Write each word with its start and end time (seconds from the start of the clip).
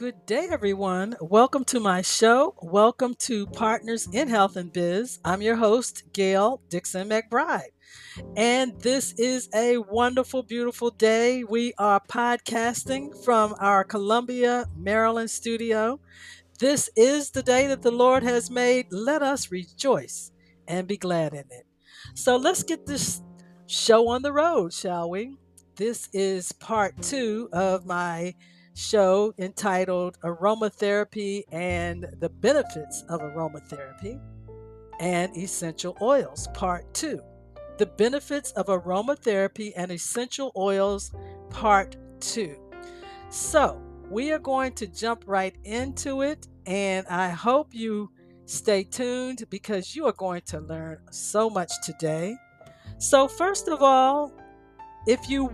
Good 0.00 0.24
day, 0.24 0.48
everyone. 0.50 1.14
Welcome 1.20 1.62
to 1.66 1.78
my 1.78 2.00
show. 2.00 2.54
Welcome 2.62 3.12
to 3.18 3.46
Partners 3.48 4.08
in 4.10 4.28
Health 4.28 4.56
and 4.56 4.72
Biz. 4.72 5.18
I'm 5.26 5.42
your 5.42 5.56
host, 5.56 6.04
Gail 6.14 6.62
Dixon 6.70 7.10
McBride. 7.10 7.74
And 8.34 8.80
this 8.80 9.12
is 9.18 9.50
a 9.54 9.76
wonderful, 9.76 10.42
beautiful 10.42 10.88
day. 10.88 11.44
We 11.44 11.74
are 11.76 12.00
podcasting 12.00 13.22
from 13.26 13.54
our 13.60 13.84
Columbia, 13.84 14.64
Maryland 14.74 15.30
studio. 15.30 16.00
This 16.58 16.88
is 16.96 17.32
the 17.32 17.42
day 17.42 17.66
that 17.66 17.82
the 17.82 17.90
Lord 17.90 18.22
has 18.22 18.50
made. 18.50 18.86
Let 18.90 19.20
us 19.20 19.52
rejoice 19.52 20.32
and 20.66 20.88
be 20.88 20.96
glad 20.96 21.34
in 21.34 21.44
it. 21.50 21.66
So 22.14 22.38
let's 22.38 22.62
get 22.62 22.86
this 22.86 23.20
show 23.66 24.08
on 24.08 24.22
the 24.22 24.32
road, 24.32 24.72
shall 24.72 25.10
we? 25.10 25.36
This 25.76 26.08
is 26.14 26.52
part 26.52 27.02
two 27.02 27.50
of 27.52 27.84
my 27.84 28.34
show 28.80 29.34
entitled 29.38 30.18
Aromatherapy 30.24 31.44
and 31.52 32.06
the 32.18 32.30
Benefits 32.30 33.04
of 33.10 33.20
Aromatherapy 33.20 34.18
and 34.98 35.36
Essential 35.36 35.96
Oils, 36.00 36.48
Part 36.54 36.92
2. 36.94 37.20
The 37.76 37.86
Benefits 37.86 38.52
of 38.52 38.66
Aromatherapy 38.66 39.72
and 39.76 39.92
Essential 39.92 40.50
Oils, 40.56 41.12
Part 41.50 41.96
2. 42.20 42.56
So, 43.28 43.80
we 44.08 44.32
are 44.32 44.38
going 44.38 44.72
to 44.74 44.86
jump 44.86 45.24
right 45.26 45.54
into 45.64 46.22
it, 46.22 46.48
and 46.66 47.06
I 47.08 47.28
hope 47.28 47.74
you 47.74 48.10
stay 48.46 48.82
tuned 48.82 49.44
because 49.50 49.94
you 49.94 50.06
are 50.06 50.12
going 50.12 50.42
to 50.46 50.60
learn 50.60 50.98
so 51.10 51.50
much 51.50 51.70
today. 51.84 52.34
So, 52.98 53.28
first 53.28 53.68
of 53.68 53.82
all, 53.82 54.32
if 55.06 55.28
you 55.28 55.52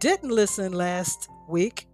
didn't 0.00 0.30
listen 0.30 0.72
last 0.72 1.28
week, 1.48 1.88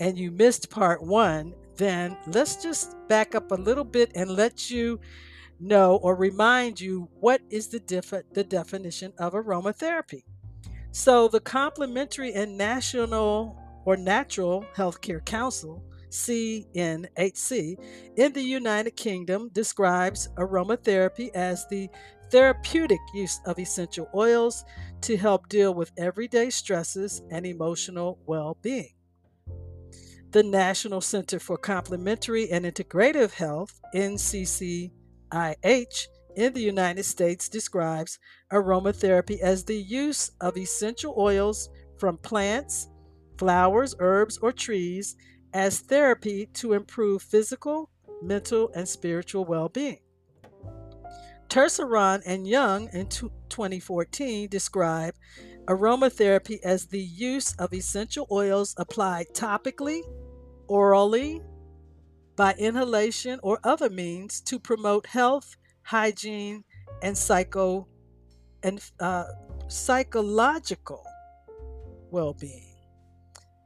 and 0.00 0.18
you 0.18 0.30
missed 0.30 0.70
part 0.70 1.02
one, 1.02 1.54
then 1.76 2.16
let's 2.26 2.56
just 2.62 2.96
back 3.08 3.34
up 3.34 3.52
a 3.52 3.54
little 3.54 3.84
bit 3.84 4.10
and 4.14 4.30
let 4.30 4.70
you 4.70 4.98
know 5.60 5.96
or 5.96 6.16
remind 6.16 6.80
you 6.80 7.08
what 7.20 7.42
is 7.50 7.68
the, 7.68 7.80
def- 7.80 8.32
the 8.32 8.44
definition 8.44 9.12
of 9.18 9.34
aromatherapy. 9.34 10.24
So, 10.92 11.28
the 11.28 11.40
Complementary 11.40 12.32
and 12.32 12.58
National 12.58 13.56
or 13.84 13.96
Natural 13.96 14.64
Healthcare 14.74 15.24
Council, 15.24 15.84
CNHC, 16.10 17.76
in 18.16 18.32
the 18.32 18.42
United 18.42 18.96
Kingdom 18.96 19.50
describes 19.52 20.28
aromatherapy 20.36 21.30
as 21.34 21.66
the 21.68 21.88
therapeutic 22.30 23.00
use 23.14 23.40
of 23.46 23.58
essential 23.58 24.08
oils 24.14 24.64
to 25.02 25.16
help 25.16 25.48
deal 25.48 25.74
with 25.74 25.92
everyday 25.96 26.50
stresses 26.50 27.22
and 27.30 27.46
emotional 27.46 28.18
well 28.26 28.56
being. 28.62 28.90
The 30.32 30.44
National 30.44 31.00
Center 31.00 31.40
for 31.40 31.56
Complementary 31.56 32.52
and 32.52 32.64
Integrative 32.64 33.32
Health, 33.32 33.80
NCCIH, 33.92 34.92
in 36.36 36.52
the 36.52 36.60
United 36.60 37.02
States 37.02 37.48
describes 37.48 38.16
aromatherapy 38.52 39.40
as 39.40 39.64
the 39.64 39.82
use 39.82 40.30
of 40.40 40.56
essential 40.56 41.16
oils 41.18 41.68
from 41.98 42.16
plants, 42.16 42.88
flowers, 43.38 43.96
herbs, 43.98 44.38
or 44.38 44.52
trees 44.52 45.16
as 45.52 45.80
therapy 45.80 46.46
to 46.54 46.74
improve 46.74 47.22
physical, 47.22 47.90
mental, 48.22 48.70
and 48.76 48.88
spiritual 48.88 49.44
well 49.44 49.68
being. 49.68 49.98
Tisserand 51.48 52.22
and 52.24 52.46
Young 52.46 52.88
in 52.92 53.08
2014 53.08 54.48
describe 54.48 55.16
aromatherapy 55.70 56.58
as 56.64 56.86
the 56.86 57.00
use 57.00 57.54
of 57.54 57.72
essential 57.72 58.26
oils 58.30 58.74
applied 58.76 59.26
topically 59.32 60.02
orally, 60.66 61.40
by 62.36 62.54
inhalation, 62.58 63.38
or 63.42 63.58
other 63.64 63.88
means 63.90 64.40
to 64.40 64.58
promote 64.58 65.06
health, 65.06 65.56
hygiene, 65.82 66.64
and 67.02 67.16
psycho 67.16 67.86
and 68.62 68.80
uh, 68.98 69.24
psychological 69.68 71.04
well-being. 72.10 72.74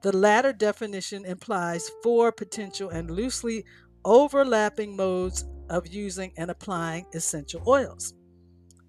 The 0.02 0.16
latter 0.16 0.52
definition 0.52 1.24
implies 1.24 1.90
four 2.02 2.32
potential 2.32 2.90
and 2.90 3.10
loosely 3.10 3.64
overlapping 4.04 4.96
modes 4.96 5.44
of 5.70 5.86
using 5.86 6.32
and 6.36 6.50
applying 6.50 7.06
essential 7.14 7.62
oils 7.66 8.12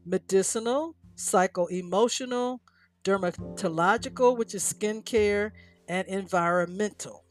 medicinal, 0.06 0.96
psycho 1.16 1.66
emotional, 1.68 2.62
dermatological, 3.06 4.38
which 4.38 4.54
is 4.54 4.64
skincare, 4.64 5.52
and 5.88 6.08
environmental. 6.08 7.24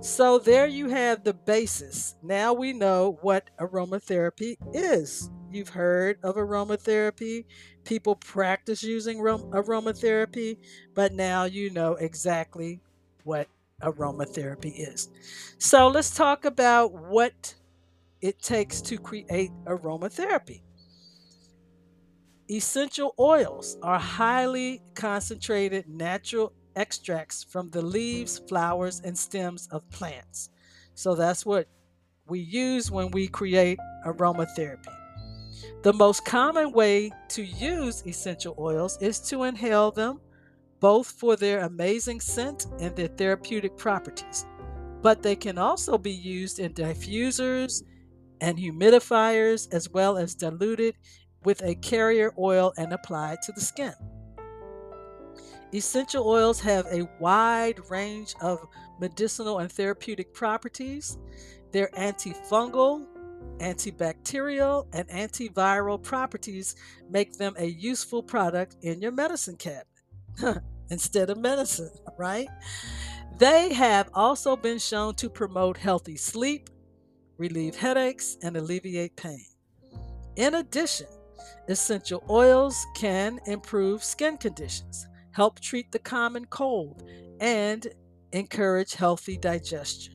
So 0.00 0.38
there 0.38 0.66
you 0.66 0.88
have 0.88 1.24
the 1.24 1.34
basis. 1.34 2.14
Now 2.22 2.52
we 2.52 2.72
know 2.72 3.18
what 3.22 3.50
aromatherapy 3.58 4.56
is. 4.72 5.30
You've 5.50 5.68
heard 5.70 6.18
of 6.22 6.36
aromatherapy. 6.36 7.44
People 7.84 8.16
practice 8.16 8.82
using 8.82 9.18
aromatherapy, 9.18 10.58
but 10.94 11.12
now 11.12 11.44
you 11.44 11.70
know 11.70 11.94
exactly 11.94 12.80
what 13.24 13.48
aromatherapy 13.82 14.72
is. 14.76 15.08
So 15.58 15.88
let's 15.88 16.14
talk 16.14 16.44
about 16.44 16.92
what 16.92 17.54
it 18.20 18.40
takes 18.40 18.80
to 18.82 18.98
create 18.98 19.50
aromatherapy. 19.64 20.62
Essential 22.48 23.12
oils 23.18 23.76
are 23.82 23.98
highly 23.98 24.80
concentrated 24.94 25.88
natural 25.88 26.52
extracts 26.76 27.42
from 27.42 27.70
the 27.70 27.82
leaves, 27.82 28.38
flowers, 28.38 29.00
and 29.04 29.18
stems 29.18 29.66
of 29.72 29.88
plants. 29.90 30.50
So 30.94 31.16
that's 31.16 31.44
what 31.44 31.66
we 32.28 32.38
use 32.38 32.88
when 32.88 33.10
we 33.10 33.26
create 33.26 33.80
aromatherapy. 34.06 34.94
The 35.82 35.92
most 35.92 36.24
common 36.24 36.70
way 36.70 37.10
to 37.30 37.42
use 37.42 38.06
essential 38.06 38.54
oils 38.58 38.96
is 39.00 39.18
to 39.28 39.42
inhale 39.42 39.90
them, 39.90 40.20
both 40.78 41.08
for 41.08 41.34
their 41.34 41.64
amazing 41.64 42.20
scent 42.20 42.66
and 42.78 42.94
their 42.94 43.08
therapeutic 43.08 43.76
properties. 43.76 44.46
But 45.02 45.20
they 45.20 45.34
can 45.34 45.58
also 45.58 45.98
be 45.98 46.12
used 46.12 46.60
in 46.60 46.74
diffusers 46.74 47.82
and 48.40 48.56
humidifiers, 48.56 49.72
as 49.72 49.90
well 49.90 50.16
as 50.16 50.34
diluted 50.34 50.94
with 51.44 51.62
a 51.62 51.74
carrier 51.76 52.32
oil 52.38 52.72
and 52.76 52.92
applied 52.92 53.42
to 53.42 53.52
the 53.52 53.60
skin. 53.60 53.94
Essential 55.74 56.26
oils 56.26 56.60
have 56.60 56.86
a 56.86 57.08
wide 57.18 57.78
range 57.90 58.34
of 58.40 58.66
medicinal 59.00 59.58
and 59.58 59.70
therapeutic 59.70 60.32
properties. 60.32 61.18
Their 61.72 61.88
antifungal, 61.88 63.06
antibacterial, 63.58 64.86
and 64.92 65.08
antiviral 65.08 66.02
properties 66.02 66.76
make 67.10 67.34
them 67.34 67.54
a 67.58 67.66
useful 67.66 68.22
product 68.22 68.76
in 68.82 69.00
your 69.00 69.12
medicine 69.12 69.56
cabinet 69.56 70.62
instead 70.90 71.30
of 71.30 71.38
medicine, 71.38 71.90
right? 72.16 72.48
They 73.38 73.74
have 73.74 74.08
also 74.14 74.56
been 74.56 74.78
shown 74.78 75.14
to 75.16 75.28
promote 75.28 75.76
healthy 75.76 76.16
sleep, 76.16 76.70
relieve 77.36 77.76
headaches, 77.76 78.38
and 78.42 78.56
alleviate 78.56 79.16
pain. 79.16 79.44
In 80.36 80.54
addition, 80.54 81.08
essential 81.68 82.24
oils 82.28 82.86
can 82.94 83.38
improve 83.46 84.02
skin 84.02 84.36
conditions 84.36 85.06
help 85.36 85.60
treat 85.60 85.92
the 85.92 85.98
common 85.98 86.46
cold, 86.46 87.02
and 87.40 87.88
encourage 88.32 88.94
healthy 88.94 89.36
digestion. 89.36 90.14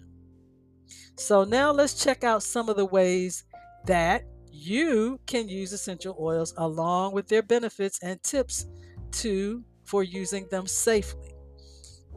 So, 1.15 1.43
now 1.43 1.71
let's 1.71 2.03
check 2.03 2.23
out 2.23 2.41
some 2.41 2.69
of 2.69 2.75
the 2.75 2.87
ways 2.87 3.43
that 3.85 4.23
you 4.51 5.19
can 5.27 5.47
use 5.47 5.73
essential 5.73 6.17
oils 6.19 6.55
along 6.57 7.13
with 7.13 7.27
their 7.27 7.43
benefits 7.43 7.99
and 8.01 8.21
tips 8.23 8.65
to 9.11 9.63
for 9.85 10.01
using 10.01 10.47
them 10.49 10.65
safely. 10.65 11.31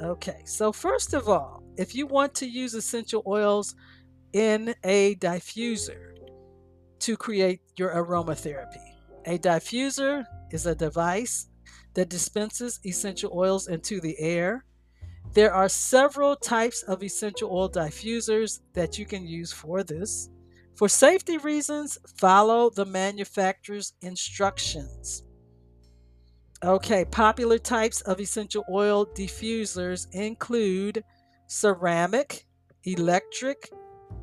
Okay, 0.00 0.40
so 0.46 0.72
first 0.72 1.12
of 1.12 1.28
all, 1.28 1.62
if 1.76 1.94
you 1.94 2.06
want 2.06 2.34
to 2.36 2.46
use 2.46 2.72
essential 2.72 3.22
oils 3.26 3.74
in 4.32 4.74
a 4.82 5.16
diffuser 5.16 6.14
to 7.00 7.16
create 7.18 7.60
your 7.76 7.90
aromatherapy, 7.94 8.93
a 9.26 9.38
diffuser 9.38 10.24
is 10.50 10.66
a 10.66 10.74
device 10.74 11.48
that 11.94 12.08
dispenses 12.08 12.80
essential 12.84 13.32
oils 13.34 13.68
into 13.68 14.00
the 14.00 14.18
air. 14.18 14.64
There 15.32 15.52
are 15.52 15.68
several 15.68 16.36
types 16.36 16.82
of 16.84 17.02
essential 17.02 17.50
oil 17.50 17.68
diffusers 17.68 18.60
that 18.74 18.98
you 18.98 19.06
can 19.06 19.26
use 19.26 19.52
for 19.52 19.82
this. 19.82 20.30
For 20.76 20.88
safety 20.88 21.38
reasons, 21.38 21.98
follow 22.18 22.70
the 22.70 22.84
manufacturer's 22.84 23.94
instructions. 24.02 25.22
Okay, 26.62 27.04
popular 27.04 27.58
types 27.58 28.00
of 28.02 28.20
essential 28.20 28.64
oil 28.70 29.06
diffusers 29.06 30.06
include 30.12 31.04
ceramic, 31.46 32.46
electric, 32.84 33.70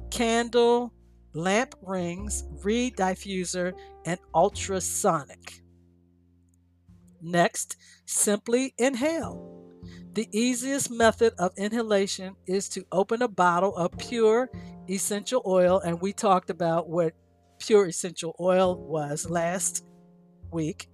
candle, 0.09 0.93
lamp 1.33 1.75
rings, 1.81 2.43
reed 2.63 2.95
diffuser, 2.95 3.73
and 4.05 4.19
ultrasonic. 4.33 5.61
Next, 7.21 7.77
simply 8.05 8.73
inhale. 8.77 9.47
The 10.13 10.27
easiest 10.31 10.91
method 10.91 11.33
of 11.37 11.53
inhalation 11.57 12.35
is 12.45 12.67
to 12.69 12.85
open 12.91 13.21
a 13.21 13.27
bottle 13.27 13.75
of 13.75 13.97
pure 13.97 14.49
essential 14.89 15.41
oil, 15.45 15.79
and 15.79 16.01
we 16.01 16.11
talked 16.11 16.49
about 16.49 16.89
what 16.89 17.13
pure 17.59 17.87
essential 17.87 18.35
oil 18.39 18.75
was 18.75 19.29
last 19.29 19.85
week, 20.51 20.89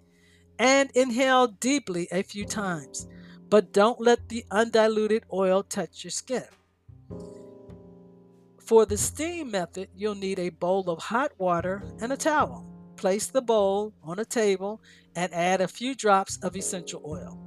and 0.59 0.91
inhale 0.93 1.47
deeply 1.47 2.07
a 2.11 2.21
few 2.21 2.45
times. 2.45 3.07
But 3.49 3.71
don't 3.71 3.99
let 4.01 4.29
the 4.29 4.45
undiluted 4.51 5.23
oil 5.31 5.63
touch 5.63 6.03
your 6.03 6.11
skin. 6.11 6.43
For 8.67 8.85
the 8.85 8.97
steam 8.97 9.51
method, 9.51 9.87
you'll 9.95 10.15
need 10.15 10.39
a 10.39 10.49
bowl 10.49 10.89
of 10.89 10.99
hot 10.99 11.31
water 11.37 11.83
and 12.01 12.11
a 12.11 12.17
towel. 12.17 12.65
Place 12.97 13.27
the 13.27 13.41
bowl 13.41 13.93
on 14.03 14.19
a 14.19 14.25
table 14.25 14.81
and 15.15 15.33
add 15.33 15.61
a 15.61 15.69
few 15.69 15.95
drops 15.95 16.37
of 16.43 16.57
essential 16.57 17.01
oil. 17.07 17.39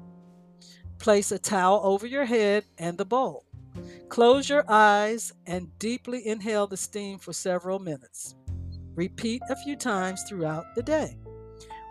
Place 0.99 1.31
a 1.31 1.39
towel 1.39 1.83
over 1.85 2.07
your 2.07 2.25
head 2.25 2.65
and 2.79 2.97
the 2.97 3.05
bowl. 3.05 3.45
Close 4.09 4.49
your 4.49 4.65
eyes 4.67 5.35
and 5.47 5.79
deeply 5.79 6.27
inhale 6.27 6.67
the 6.67 6.79
steam 6.79 7.19
for 7.19 7.35
several 7.35 7.79
minutes. 7.79 8.35
Repeat 8.95 9.43
a 9.51 9.57
few 9.57 9.77
times 9.77 10.23
throughout 10.23 10.75
the 10.75 10.83
day. 10.83 11.19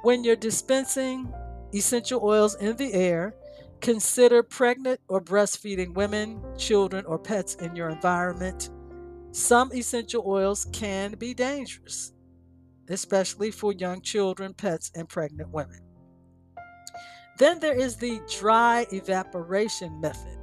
When 0.01 0.23
you're 0.23 0.37
dispensing 0.37 1.31
essential 1.71 2.21
oils 2.23 2.55
in 2.55 2.77
the 2.77 2.93
air, 2.93 3.35
consider 3.79 4.41
pregnant 4.41 5.01
or 5.07 5.21
breastfeeding 5.21 5.93
women, 5.93 6.41
children, 6.57 7.05
or 7.05 7.19
pets 7.19 7.53
in 7.55 7.75
your 7.75 7.89
environment. 7.89 8.71
Some 9.31 9.71
essential 9.73 10.23
oils 10.25 10.65
can 10.73 11.13
be 11.13 11.33
dangerous, 11.35 12.13
especially 12.89 13.51
for 13.51 13.71
young 13.73 14.01
children, 14.01 14.53
pets, 14.55 14.91
and 14.95 15.07
pregnant 15.07 15.51
women. 15.51 15.79
Then 17.37 17.59
there 17.59 17.77
is 17.77 17.95
the 17.95 18.19
dry 18.39 18.87
evaporation 18.91 20.01
method. 20.01 20.37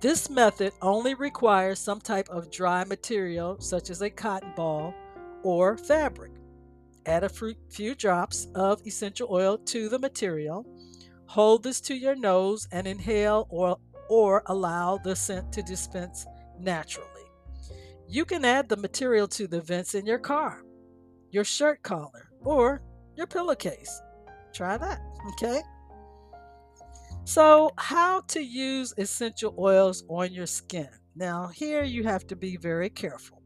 This 0.00 0.30
method 0.30 0.72
only 0.80 1.14
requires 1.14 1.80
some 1.80 2.00
type 2.00 2.28
of 2.28 2.50
dry 2.50 2.84
material, 2.84 3.60
such 3.60 3.90
as 3.90 4.02
a 4.02 4.10
cotton 4.10 4.52
ball 4.54 4.94
or 5.42 5.76
fabric. 5.76 6.32
Add 7.06 7.24
a 7.24 7.30
few 7.70 7.94
drops 7.94 8.46
of 8.54 8.86
essential 8.86 9.28
oil 9.30 9.58
to 9.58 9.88
the 9.88 9.98
material. 9.98 10.64
Hold 11.26 11.64
this 11.64 11.80
to 11.82 11.94
your 11.94 12.14
nose 12.14 12.68
and 12.70 12.86
inhale 12.86 13.46
or, 13.50 13.78
or 14.08 14.42
allow 14.46 14.98
the 14.98 15.16
scent 15.16 15.52
to 15.52 15.62
dispense 15.62 16.24
naturally. 16.58 17.15
You 18.08 18.24
can 18.24 18.44
add 18.44 18.68
the 18.68 18.76
material 18.76 19.26
to 19.28 19.46
the 19.46 19.60
vents 19.60 19.94
in 19.94 20.06
your 20.06 20.18
car, 20.18 20.62
your 21.30 21.44
shirt 21.44 21.82
collar, 21.82 22.30
or 22.44 22.82
your 23.16 23.26
pillowcase. 23.26 24.00
Try 24.54 24.78
that, 24.78 25.00
okay? 25.32 25.60
So, 27.24 27.72
how 27.76 28.20
to 28.28 28.40
use 28.40 28.94
essential 28.96 29.54
oils 29.58 30.04
on 30.08 30.32
your 30.32 30.46
skin. 30.46 30.88
Now, 31.16 31.48
here 31.48 31.82
you 31.82 32.04
have 32.04 32.26
to 32.28 32.36
be 32.36 32.56
very 32.56 32.88
careful. 32.88 33.42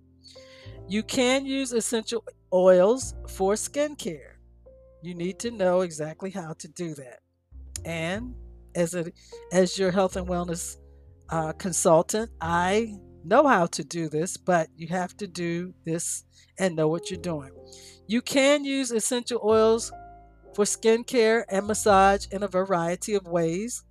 You 0.87 1.03
can 1.03 1.47
use 1.47 1.73
essential 1.73 2.25
oils 2.53 3.15
for 3.29 3.55
skincare. 3.55 4.35
You 5.03 5.15
need 5.15 5.39
to 5.39 5.51
know 5.51 5.81
exactly 5.81 6.31
how 6.31 6.53
to 6.59 6.69
do 6.69 6.95
that. 6.95 7.21
And 7.85 8.35
as 8.75 8.95
a 8.95 9.07
as 9.53 9.79
your 9.79 9.91
health 9.91 10.17
and 10.17 10.29
wellness 10.29 10.77
uh, 11.31 11.53
consultant, 11.53 12.31
I 12.41 12.99
know 13.25 13.46
how 13.46 13.67
to 13.67 13.84
do 13.84 14.08
this, 14.08 14.37
but 14.37 14.69
you 14.76 14.88
have 14.88 15.17
to 15.19 15.26
do 15.26 15.75
this 15.84 16.25
and 16.58 16.76
know 16.76 16.88
what 16.88 17.11
you're 17.11 17.20
doing. 17.20 17.50
You 18.06 18.22
can 18.22 18.64
use 18.64 18.90
essential 18.90 19.40
oils 19.44 19.93
for 20.55 20.64
skincare 20.64 21.44
and 21.49 21.67
massage 21.67 22.26
in 22.31 22.43
a 22.43 22.49
variety 22.49 23.14
of 23.14 23.26
ways. 23.26 23.84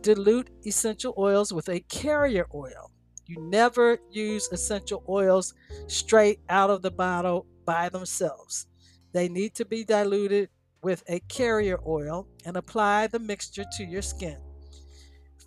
Dilute 0.00 0.50
essential 0.66 1.14
oils 1.16 1.52
with 1.52 1.68
a 1.68 1.80
carrier 1.80 2.46
oil. 2.54 2.90
You 3.26 3.36
never 3.48 3.98
use 4.10 4.48
essential 4.50 5.04
oils 5.08 5.54
straight 5.86 6.40
out 6.48 6.70
of 6.70 6.82
the 6.82 6.90
bottle 6.90 7.46
by 7.64 7.88
themselves. 7.88 8.66
They 9.12 9.28
need 9.28 9.54
to 9.56 9.64
be 9.64 9.84
diluted 9.84 10.48
with 10.82 11.04
a 11.08 11.20
carrier 11.20 11.78
oil 11.86 12.26
and 12.44 12.56
apply 12.56 13.06
the 13.06 13.18
mixture 13.18 13.64
to 13.76 13.84
your 13.84 14.02
skin. 14.02 14.38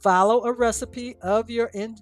Follow 0.01 0.43
a 0.43 0.53
recipe 0.53 1.15
of 1.21 1.49
your 1.49 1.67
in- 1.73 1.97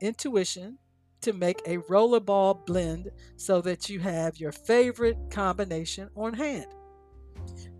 intuition 0.00 0.78
to 1.22 1.32
make 1.32 1.60
a 1.66 1.78
rollerball 1.78 2.64
blend 2.66 3.10
so 3.36 3.60
that 3.60 3.88
you 3.88 4.00
have 4.00 4.38
your 4.38 4.52
favorite 4.52 5.18
combination 5.30 6.08
on 6.14 6.34
hand. 6.34 6.66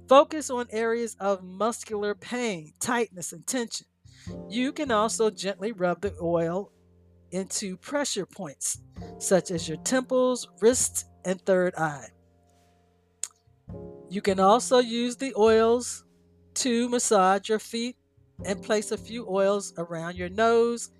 Focus 0.09 0.51
on 0.51 0.67
areas 0.71 1.17
of 1.21 1.43
muscular 1.43 2.15
pain, 2.15 2.73
tightness, 2.81 3.33
and 3.33 3.47
tension. 3.47 3.87
You 4.49 4.73
can 4.73 4.91
also 4.91 5.31
gently 5.31 5.73
rub 5.73 6.01
the 6.01 6.15
oil 6.21 6.73
into 7.31 7.77
pressure 7.77 8.27
points, 8.27 8.81
such 9.19 9.51
as 9.51 9.69
your 9.69 9.79
temples, 9.79 10.49
wrists, 10.61 11.05
and 11.25 11.41
third 11.41 11.75
eye. 11.77 12.09
You 14.09 14.23
can 14.23 14.39
also 14.39 14.79
use 14.79 15.17
the 15.17 15.35
oils 15.37 16.05
to 16.55 16.89
massage 16.89 17.49
your 17.49 17.59
feet 17.59 17.97
and 18.45 18.63
place 18.63 18.93
a 18.93 18.97
few 18.97 19.27
oils 19.29 19.73
around 19.77 20.17
your 20.17 20.29
nose 20.29 20.91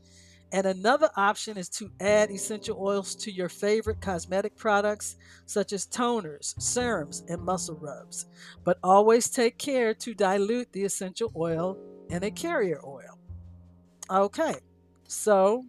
and 0.53 0.67
another 0.67 1.11
option 1.17 1.57
is 1.57 1.69
to 1.71 1.91
add 2.01 2.31
essential 2.31 2.79
oils 2.81 3.15
to 3.17 3.33
your 3.33 3.49
favorite 3.49 4.01
cosmetic 4.01 4.57
products, 4.57 5.17
such 5.45 5.73
as 5.73 5.87
toners, 5.87 6.61
serums, 6.61 7.25
and 7.29 7.43
muscle 7.43 7.79
rubs. 7.81 8.27
But 8.65 8.79
always 8.83 9.29
take 9.29 9.59
care 9.59 9.93
to 9.95 10.15
dilute 10.15 10.73
the 10.73 10.85
essential 10.85 11.33
oil 11.37 11.77
in 12.11 12.23
a 12.23 12.31
carrier 12.31 12.81
oil. 12.87 13.19
Okay, 14.11 14.55
so 15.09 15.65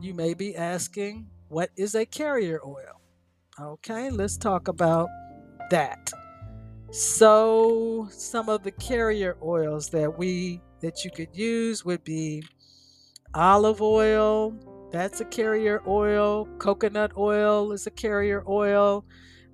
you 0.00 0.12
may 0.12 0.34
be 0.34 0.54
asking, 0.54 1.26
what 1.48 1.70
is 1.76 1.94
a 1.94 2.04
carrier 2.04 2.60
oil? 2.64 3.00
Okay, 3.58 4.10
let's 4.10 4.36
talk 4.36 4.68
about 4.68 5.08
that. 5.70 6.12
So, 6.90 8.08
some 8.10 8.48
of 8.48 8.62
the 8.62 8.70
carrier 8.72 9.36
oils 9.42 9.88
that 9.90 10.16
we 10.18 10.60
that 10.80 11.04
you 11.04 11.10
could 11.10 11.34
use 11.34 11.84
would 11.84 12.04
be 12.04 12.44
olive 13.34 13.82
oil, 13.82 14.54
that's 14.90 15.20
a 15.20 15.24
carrier 15.24 15.82
oil. 15.86 16.46
Coconut 16.58 17.12
oil 17.16 17.72
is 17.72 17.86
a 17.86 17.90
carrier 17.90 18.44
oil. 18.48 19.04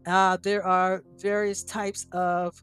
Uh, 0.06 0.36
there 0.42 0.64
are 0.66 1.02
various 1.16 1.62
types 1.62 2.06
of 2.12 2.62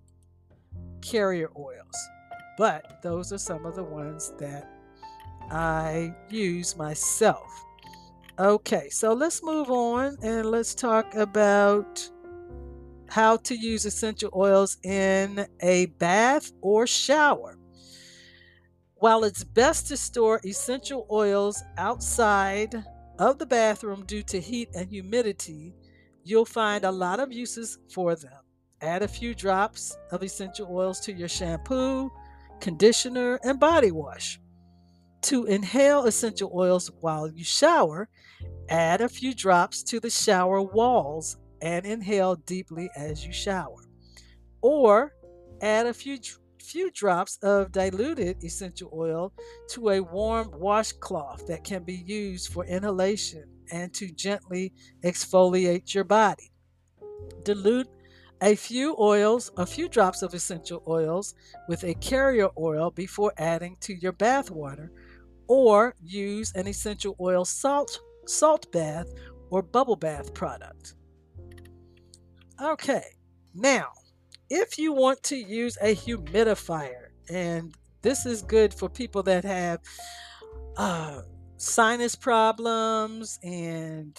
carrier 1.01 1.49
oils, 1.57 2.09
but 2.57 3.01
those 3.01 3.31
are 3.31 3.37
some 3.37 3.65
of 3.65 3.75
the 3.75 3.83
ones 3.83 4.33
that 4.37 4.69
I 5.49 6.13
use 6.30 6.77
myself. 6.77 7.51
Okay, 8.39 8.89
so 8.89 9.13
let's 9.13 9.44
move 9.44 9.71
on 9.71 10.18
and 10.21 10.51
let's 10.51 10.75
talk 10.75 11.15
about 11.15 12.07
how 13.09 13.37
to 13.37 13.56
use 13.56 13.85
essential 13.85 14.30
oils 14.35 14.77
in 14.83 15.47
a 15.61 15.87
bath 15.97 16.51
or 16.61 16.85
shower. 16.85 17.56
While 18.99 19.25
it's 19.25 19.44
best 19.44 19.87
to 19.89 19.97
store 19.97 20.42
essential 20.44 21.06
oils 21.11 21.63
outside 21.77 22.83
of 23.19 23.37
the 23.37 23.45
bathroom 23.45 24.04
due 24.07 24.23
to 24.23 24.42
heat 24.42 24.69
and 24.73 24.89
humidity, 24.89 25.75
you'll 26.23 26.45
find 26.45 26.83
a 26.83 26.92
lot 26.92 27.19
of 27.19 27.31
uses 27.31 27.77
for 27.94 28.16
them. 28.16 28.42
Add 28.81 29.04
a 29.04 29.07
few 29.07 29.35
drops 29.35 29.95
of 30.11 30.23
essential 30.23 30.68
oils 30.71 30.99
to 31.01 31.13
your 31.13 31.27
shampoo, 31.27 32.11
conditioner, 32.59 33.39
and 33.44 33.59
body 33.59 33.92
wash. 33.92 34.39
To 35.23 35.45
inhale 35.45 36.06
essential 36.06 36.51
oils 36.56 36.89
while 36.99 37.30
you 37.30 37.44
shower, 37.44 38.09
add 38.68 39.01
a 39.01 39.09
few 39.09 39.35
drops 39.35 39.83
to 39.83 39.99
the 39.99 40.09
shower 40.09 40.59
walls 40.61 41.37
and 41.61 41.85
inhale 41.85 42.35
deeply 42.35 42.89
as 42.95 43.23
you 43.23 43.31
shower. 43.31 43.83
Or 44.61 45.13
add 45.61 45.85
a 45.85 45.94
few 45.94 46.18
few 46.68 46.92
drops 46.92 47.38
of 47.44 47.71
diluted 47.71 48.44
essential 48.44 48.92
oil 48.94 49.31
to 49.69 49.90
a 49.90 50.02
warm 50.02 50.52
washcloth 50.54 51.47
that 51.47 51.64
can 51.64 51.83
be 51.83 51.95
used 51.95 52.52
for 52.52 52.66
inhalation 52.66 53.45
and 53.71 53.94
to 53.94 54.12
gently 54.12 54.74
exfoliate 55.04 55.94
your 55.94 56.04
body. 56.04 56.52
Dilute 57.44 57.88
a 58.42 58.54
few 58.56 58.95
oils, 59.00 59.50
a 59.57 59.66
few 59.66 59.88
drops 59.88 60.21
of 60.21 60.33
essential 60.33 60.83
oils 60.88 61.36
with 61.69 61.83
a 61.86 61.95
carrier 61.95 62.50
oil 62.57 62.92
before 62.92 63.33
adding 63.38 63.78
to 63.80 63.94
your 63.94 64.12
bath 64.12 64.52
water, 64.52 64.92
or 65.47 65.95
use 66.04 66.52
an 66.54 66.68
essential 66.68 67.16
oil 67.21 67.45
salt 67.45 68.00
salt 68.26 68.69
bath 68.74 69.07
or 69.50 69.62
bubble 69.62 69.95
bath 69.95 70.33
product. 70.33 70.95
Okay, 72.62 73.06
now 73.56 73.88
if 74.49 74.77
you 74.77 74.94
want 74.94 75.21
to 75.23 75.35
use 75.35 75.77
a 75.81 75.95
humidifier, 75.95 77.09
and 77.30 77.73
this 78.01 78.25
is 78.25 78.42
good 78.42 78.73
for 78.73 78.89
people 78.89 79.23
that 79.23 79.44
have 79.44 79.80
uh, 80.77 81.21
sinus 81.57 82.16
problems 82.16 83.39
and 83.44 84.18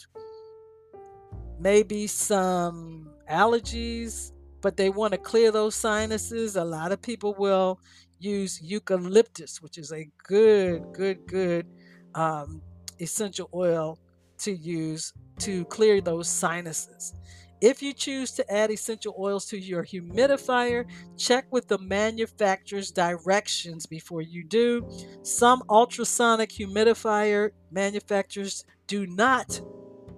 maybe 1.59 2.07
some 2.07 3.11
allergies, 3.31 4.33
but 4.61 4.77
they 4.77 4.91
want 4.91 5.13
to 5.13 5.19
clear 5.19 5.51
those 5.51 5.75
sinuses. 5.75 6.57
A 6.57 6.65
lot 6.65 6.93
of 6.93 7.01
people 7.01 7.35
will 7.39 7.81
use 8.19 8.61
eucalyptus, 8.61 9.63
which 9.63 9.79
is 9.79 9.93
a 9.93 10.09
good, 10.25 10.83
good, 10.93 11.27
good 11.27 11.67
um, 12.15 12.61
essential 13.01 13.49
oil 13.55 13.99
to 14.39 14.53
use 14.53 15.13
to 15.39 15.65
clear 15.67 16.01
those 16.01 16.29
sinuses. 16.29 17.15
If 17.61 17.83
you 17.83 17.93
choose 17.93 18.31
to 18.33 18.53
add 18.53 18.71
essential 18.71 19.17
oils 19.19 19.47
to 19.47 19.59
your 19.59 19.85
humidifier, 19.85 20.85
check 21.17 21.47
with 21.51 21.67
the 21.67 21.79
manufacturer's 21.79 22.93
directions 22.93 23.85
before 23.85 24.23
you 24.23 24.45
do. 24.45 24.89
Some 25.23 25.65
ultrasonic 25.69 26.51
humidifier 26.51 27.51
manufacturers 27.73 28.65
do 28.87 29.07
not 29.07 29.61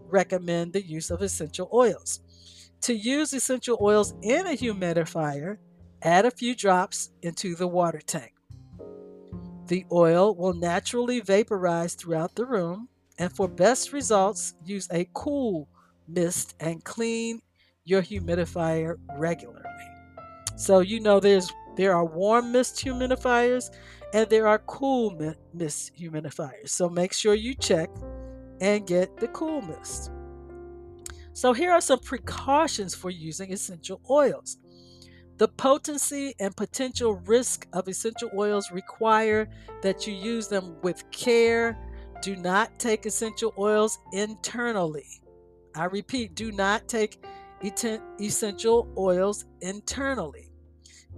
recommend 0.06 0.74
the 0.74 0.84
use 0.84 1.10
of 1.10 1.22
essential 1.22 1.70
oils. 1.72 2.20
To 2.82 2.94
use 2.94 3.32
essential 3.32 3.78
oils 3.80 4.14
in 4.22 4.46
a 4.46 4.56
humidifier, 4.56 5.56
add 6.02 6.26
a 6.26 6.30
few 6.30 6.54
drops 6.54 7.10
into 7.22 7.54
the 7.54 7.68
water 7.68 8.00
tank. 8.00 8.34
The 9.66 9.86
oil 9.92 10.34
will 10.34 10.54
naturally 10.54 11.20
vaporize 11.20 11.94
throughout 11.94 12.34
the 12.34 12.44
room, 12.44 12.88
and 13.18 13.32
for 13.32 13.48
best 13.48 13.92
results, 13.92 14.54
use 14.64 14.88
a 14.90 15.08
cool 15.14 15.68
mist 16.12 16.54
and 16.60 16.84
clean 16.84 17.40
your 17.84 18.02
humidifier 18.02 18.96
regularly. 19.16 19.64
So 20.56 20.80
you 20.80 21.00
know 21.00 21.20
there's 21.20 21.50
there 21.76 21.94
are 21.94 22.04
warm 22.04 22.52
mist 22.52 22.76
humidifiers 22.84 23.70
and 24.12 24.28
there 24.28 24.46
are 24.46 24.58
cool 24.60 25.34
mist 25.54 25.92
humidifiers. 25.98 26.68
So 26.68 26.88
make 26.88 27.12
sure 27.12 27.34
you 27.34 27.54
check 27.54 27.90
and 28.60 28.86
get 28.86 29.16
the 29.16 29.28
cool 29.28 29.62
mist. 29.62 30.10
So 31.32 31.52
here 31.52 31.72
are 31.72 31.80
some 31.80 32.00
precautions 32.00 32.94
for 32.94 33.08
using 33.08 33.52
essential 33.52 34.00
oils. 34.10 34.58
The 35.38 35.48
potency 35.48 36.34
and 36.38 36.54
potential 36.54 37.14
risk 37.14 37.66
of 37.72 37.88
essential 37.88 38.30
oils 38.36 38.70
require 38.70 39.48
that 39.80 40.06
you 40.06 40.12
use 40.12 40.48
them 40.48 40.76
with 40.82 41.10
care. 41.12 41.78
Do 42.20 42.36
not 42.36 42.78
take 42.78 43.06
essential 43.06 43.54
oils 43.56 43.98
internally. 44.12 45.06
I 45.74 45.84
repeat, 45.84 46.34
do 46.34 46.52
not 46.52 46.88
take 46.88 47.22
essential 48.20 48.92
oils 48.96 49.44
internally. 49.60 50.50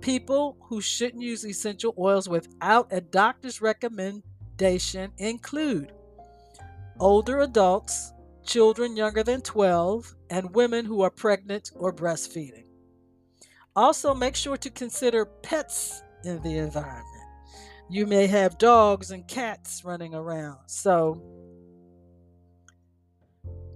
People 0.01 0.57
who 0.63 0.81
shouldn't 0.81 1.23
use 1.23 1.45
essential 1.45 1.95
oils 1.99 2.29
without 2.29 2.89
a 2.91 3.01
doctor's 3.01 3.61
recommendation 3.61 5.13
include 5.19 5.93
older 6.99 7.41
adults, 7.41 8.13
children 8.45 8.97
younger 8.97 9.23
than 9.23 9.41
12, 9.41 10.15
and 10.31 10.55
women 10.55 10.85
who 10.85 11.03
are 11.03 11.11
pregnant 11.11 11.71
or 11.77 11.93
breastfeeding. 11.93 12.65
Also, 13.77 14.13
make 14.15 14.37
sure 14.37 14.57
to 14.57 14.71
consider 14.71 15.25
pets 15.25 16.03
in 16.25 16.43
the 16.43 16.59
environment. 16.59 17.07
You 17.89 18.07
may 18.07 18.27
have 18.27 18.59
dogs 18.59 19.11
and 19.11 19.27
cats 19.29 19.83
running 19.85 20.15
around. 20.15 20.59
So, 20.67 21.23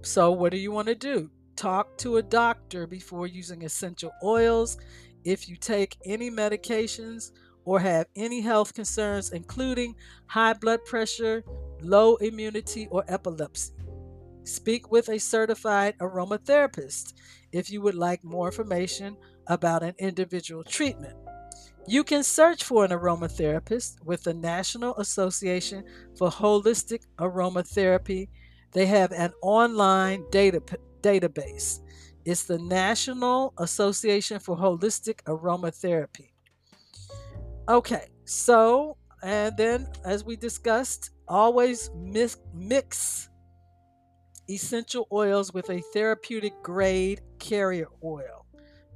so 0.07 0.31
what 0.31 0.51
do 0.53 0.57
you 0.57 0.71
want 0.71 0.87
to 0.87 0.95
do? 0.95 1.29
Talk 1.57 1.97
to 1.97 2.17
a 2.17 2.23
doctor 2.23 2.87
before 2.87 3.27
using 3.27 3.63
essential 3.63 4.11
oils. 4.23 4.77
If 5.25 5.49
you 5.49 5.57
take 5.57 5.97
any 6.05 6.31
medications 6.31 7.31
or 7.65 7.81
have 7.81 8.07
any 8.15 8.39
health 8.39 8.73
concerns, 8.73 9.31
including 9.31 9.95
high 10.27 10.53
blood 10.53 10.85
pressure, 10.85 11.43
low 11.81 12.15
immunity, 12.15 12.87
or 12.89 13.03
epilepsy. 13.09 13.73
Speak 14.45 14.89
with 14.89 15.09
a 15.09 15.19
certified 15.19 15.97
aromatherapist 15.97 17.13
if 17.51 17.69
you 17.69 17.81
would 17.81 17.95
like 17.95 18.23
more 18.23 18.47
information 18.47 19.17
about 19.47 19.83
an 19.83 19.93
individual 19.99 20.63
treatment. 20.63 21.17
You 21.85 22.05
can 22.05 22.23
search 22.23 22.63
for 22.63 22.85
an 22.85 22.91
aromatherapist 22.91 24.05
with 24.05 24.23
the 24.23 24.33
National 24.33 24.95
Association 24.95 25.83
for 26.17 26.29
Holistic 26.29 27.05
Aromatherapy. 27.17 28.29
They 28.71 28.85
have 28.85 29.11
an 29.11 29.33
online 29.41 30.25
data, 30.29 30.61
database. 31.01 31.79
It's 32.25 32.43
the 32.43 32.59
National 32.59 33.53
Association 33.57 34.39
for 34.39 34.57
Holistic 34.57 35.21
Aromatherapy. 35.23 36.31
Okay, 37.69 38.07
so, 38.25 38.97
and 39.23 39.55
then 39.57 39.87
as 40.05 40.23
we 40.23 40.35
discussed, 40.35 41.11
always 41.27 41.89
mix, 41.95 42.37
mix 42.53 43.29
essential 44.49 45.07
oils 45.11 45.53
with 45.53 45.69
a 45.69 45.81
therapeutic 45.93 46.53
grade 46.63 47.21
carrier 47.39 47.87
oil. 48.03 48.45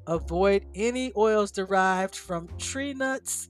Avoid 0.08 0.66
any 0.76 1.12
oils 1.16 1.52
derived 1.52 2.16
from 2.16 2.48
tree 2.58 2.94
nuts 2.94 3.50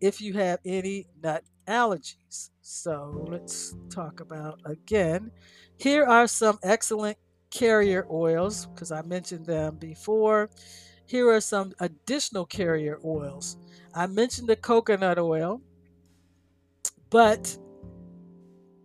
if 0.00 0.20
you 0.20 0.34
have 0.34 0.58
any 0.64 1.06
nut 1.22 1.44
allergies. 1.66 2.50
So 2.66 3.26
let's 3.28 3.76
talk 3.90 4.20
about 4.20 4.58
again. 4.64 5.30
Here 5.76 6.02
are 6.06 6.26
some 6.26 6.58
excellent 6.62 7.18
carrier 7.50 8.06
oils 8.10 8.64
because 8.64 8.90
I 8.90 9.02
mentioned 9.02 9.44
them 9.44 9.76
before. 9.76 10.48
Here 11.04 11.28
are 11.28 11.42
some 11.42 11.74
additional 11.78 12.46
carrier 12.46 12.98
oils. 13.04 13.58
I 13.94 14.06
mentioned 14.06 14.48
the 14.48 14.56
coconut 14.56 15.18
oil, 15.18 15.60
but 17.10 17.54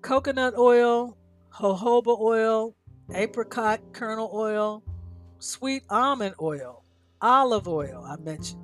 coconut 0.01 0.55
oil, 0.57 1.17
jojoba 1.53 2.19
oil, 2.19 2.75
apricot 3.13 3.79
kernel 3.93 4.29
oil, 4.33 4.83
sweet 5.39 5.83
almond 5.89 6.35
oil, 6.41 6.83
olive 7.21 7.69
oil, 7.69 8.03
I 8.05 8.17
mentioned, 8.17 8.61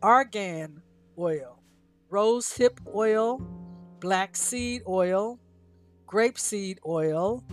argan 0.00 0.80
oil, 1.18 1.60
rose 2.08 2.50
hip 2.52 2.80
oil, 2.94 3.57
black 4.00 4.36
seed 4.36 4.82
oil, 4.88 5.38
grapeseed 6.06 6.78
oil, 6.86 7.44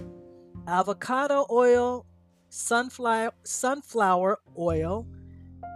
avocado 0.68 1.46
oil, 1.52 2.06
sunflower, 2.50 3.34
sunflower 3.44 4.40
oil, 4.58 5.08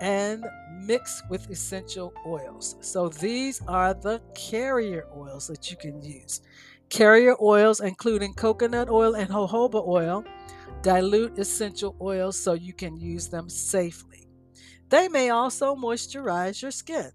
and 0.02 0.46
mix 0.82 1.22
with 1.30 1.50
essential 1.50 2.14
oils. 2.26 2.78
So 2.82 3.10
these 3.10 3.62
are 3.68 3.94
the 3.94 4.22
carrier 4.34 5.06
oils 5.16 5.48
that 5.48 5.70
you 5.70 5.78
can 5.78 6.02
use. 6.02 6.42
Carrier 6.90 7.36
oils, 7.42 7.82
including 7.82 8.34
coconut 8.34 8.90
oil 8.90 9.16
and 9.16 9.30
jojoba 9.30 9.86
oil, 9.88 10.24
dilute 10.82 11.38
essential 11.38 11.96
oils 12.02 12.38
so 12.38 12.54
you 12.54 12.74
can 12.74 12.96
use 12.98 13.28
them 13.28 13.50
safely. 13.50 14.28
They 14.90 15.08
may 15.08 15.30
also 15.30 15.76
moisturize 15.76 16.62
your 16.62 16.72
skin. 16.72 17.12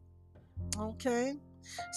Okay, 0.79 1.35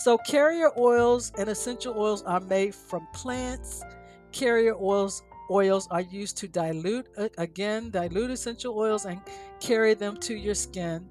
so 0.03 0.17
carrier 0.17 0.71
oils 0.77 1.31
and 1.37 1.49
essential 1.49 1.97
oils 1.97 2.23
are 2.23 2.39
made 2.39 2.73
from 2.75 3.07
plants. 3.13 3.83
Carrier 4.31 4.75
oils 4.79 5.23
oils 5.49 5.87
are 5.91 6.01
used 6.01 6.35
to 6.35 6.45
dilute 6.45 7.07
uh, 7.17 7.29
again 7.37 7.89
dilute 7.89 8.29
essential 8.29 8.77
oils 8.77 9.05
and 9.05 9.21
carry 9.61 9.93
them 9.93 10.17
to 10.17 10.35
your 10.35 10.53
skin 10.53 11.07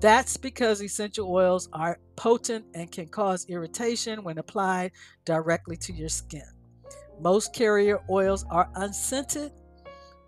that's 0.00 0.38
because 0.38 0.82
essential 0.82 1.30
oils 1.30 1.68
are 1.74 1.98
potent 2.16 2.64
and 2.74 2.90
can 2.90 3.06
cause 3.06 3.44
irritation 3.50 4.24
when 4.24 4.38
applied 4.38 4.92
directly 5.26 5.76
to 5.76 5.92
your 5.92 6.08
skin. 6.08 6.48
Most 7.20 7.52
carrier 7.52 8.00
oils 8.08 8.46
are 8.50 8.70
unscented 8.76 9.52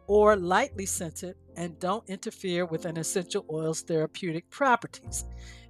or 0.07 0.37
lightly 0.37 0.85
scented 0.85 1.37
and 1.57 1.79
don't 1.79 2.07
interfere 2.07 2.67
with 2.67 2.85
an 2.85 2.99
essential 2.99 3.47
oil's 3.51 3.81
therapeutic 3.81 4.51
properties. 4.51 5.25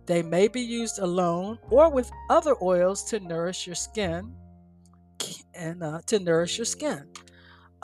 They 0.07 0.23
may 0.23 0.49
be 0.49 0.61
used 0.61 0.99
alone 0.99 1.59
or 1.71 1.91
with 1.91 2.11
other 2.29 2.55
oils 2.61 3.05
to 3.05 3.21
nourish 3.21 3.67
your 3.67 3.77
skin 3.77 4.35
and 5.55 5.83
uh, 5.83 6.01
to 6.07 6.19
nourish 6.19 6.59
your 6.59 6.65
skin. 6.65 7.09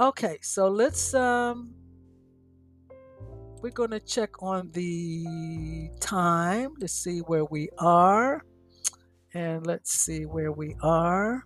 Okay, 0.01 0.39
so 0.43 0.69
let's 0.69 1.15
um, 1.15 1.75
we're 3.61 3.71
going 3.71 3.91
to 3.91 4.01
check 4.01 4.41
on 4.43 4.71
the 4.73 5.91
time 6.01 6.77
to 6.77 6.87
see 6.87 7.19
where 7.21 7.45
we 7.45 7.69
are. 7.79 8.45
And 9.35 9.67
let's 9.67 9.93
see 9.93 10.25
where 10.27 10.53
we 10.53 10.77
are. 10.81 11.45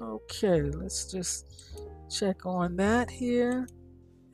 Okay, 0.00 0.62
let's 0.62 1.10
just 1.10 1.46
check 2.10 2.44
on 2.44 2.76
that 2.76 3.10
here 3.10 3.66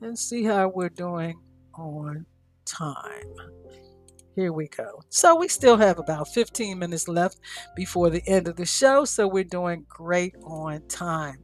and 0.01 0.19
see 0.19 0.43
how 0.43 0.69
we're 0.69 0.89
doing 0.89 1.39
on 1.75 2.27
time. 2.65 3.35
Here 4.35 4.53
we 4.53 4.69
go. 4.69 5.03
So 5.11 5.37
we 5.37 5.49
still 5.49 5.77
have 5.77 5.99
about 5.99 6.29
15 6.29 6.79
minutes 6.79 7.07
left 7.07 7.39
before 7.77 8.09
the 8.09 8.23
end 8.27 8.49
of 8.49 8.57
the 8.57 8.65
show, 8.65 9.05
so 9.05 9.29
we're 9.29 9.45
doing 9.45 9.85
great 9.89 10.35
on 10.43 10.87
time. 10.89 11.43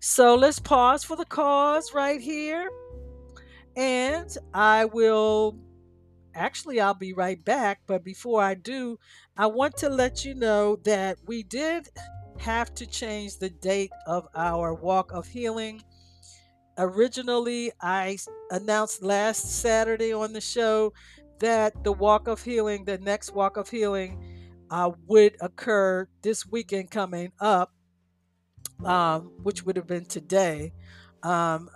So 0.00 0.36
let's 0.36 0.60
pause 0.60 1.02
for 1.02 1.16
the 1.16 1.24
cause 1.24 1.92
right 1.94 2.20
here. 2.20 2.70
And 3.76 4.28
I 4.54 4.84
will 4.84 5.58
actually 6.34 6.80
I'll 6.80 6.94
be 6.94 7.12
right 7.12 7.44
back, 7.44 7.80
but 7.86 8.04
before 8.04 8.42
I 8.42 8.54
do, 8.54 8.98
I 9.36 9.46
want 9.46 9.76
to 9.78 9.88
let 9.88 10.24
you 10.24 10.34
know 10.34 10.76
that 10.84 11.18
we 11.26 11.42
did 11.42 11.88
have 12.38 12.72
to 12.74 12.86
change 12.86 13.38
the 13.38 13.50
date 13.50 13.90
of 14.06 14.28
our 14.34 14.74
walk 14.74 15.12
of 15.12 15.26
healing. 15.26 15.82
Originally, 16.78 17.70
I 17.80 18.16
announced 18.50 19.02
last 19.02 19.60
Saturday 19.60 20.12
on 20.12 20.32
the 20.32 20.40
show 20.40 20.92
that 21.42 21.84
the 21.84 21.92
walk 21.92 22.28
of 22.28 22.42
healing, 22.42 22.86
the 22.86 22.98
next 22.98 23.34
walk 23.34 23.58
of 23.58 23.70
healing, 23.70 24.18
uh, 24.70 24.92
would 25.06 25.36
occur 25.40 26.08
this 26.22 26.46
weekend 26.46 26.90
coming 26.90 27.32
up, 27.40 27.72
um, 28.84 29.32
which 29.42 29.64
would 29.64 29.76
have 29.76 29.86
been 29.86 30.04
today. 30.04 30.72
Um, 31.22 31.68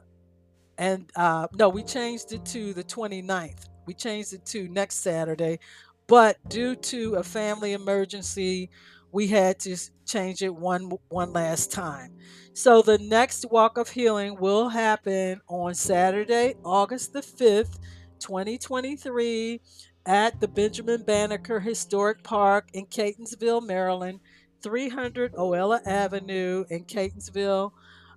and 0.78 1.10
uh, 1.16 1.48
no, 1.54 1.68
we 1.68 1.84
changed 1.84 2.32
it 2.32 2.44
to 2.46 2.74
the 2.74 2.84
29th. 2.84 3.68
We 3.86 3.94
changed 3.94 4.34
it 4.34 4.46
to 4.46 4.68
next 4.68 4.96
Saturday, 4.96 5.60
but 6.08 6.38
due 6.48 6.76
to 6.76 7.16
a 7.16 7.24
family 7.24 7.72
emergency, 7.74 8.70
we 9.12 9.28
had 9.28 9.60
to 9.60 9.76
change 10.06 10.42
it 10.42 10.54
one 10.54 10.90
one 11.08 11.32
last 11.32 11.72
time. 11.72 12.12
So 12.54 12.82
the 12.82 12.98
next 12.98 13.46
walk 13.50 13.78
of 13.78 13.90
healing 13.90 14.36
will 14.40 14.68
happen 14.70 15.40
on 15.48 15.74
Saturday, 15.74 16.54
August 16.64 17.12
the 17.12 17.22
5th, 17.22 17.78
2023 18.18 19.60
at 20.06 20.40
the 20.40 20.48
Benjamin 20.48 21.02
Banneker 21.02 21.60
Historic 21.60 22.22
Park 22.22 22.68
in 22.72 22.86
Catonsville, 22.86 23.66
Maryland, 23.66 24.20
300 24.62 25.34
Oella 25.34 25.80
Avenue 25.86 26.64
in 26.70 26.84
Catonsville, 26.84 27.72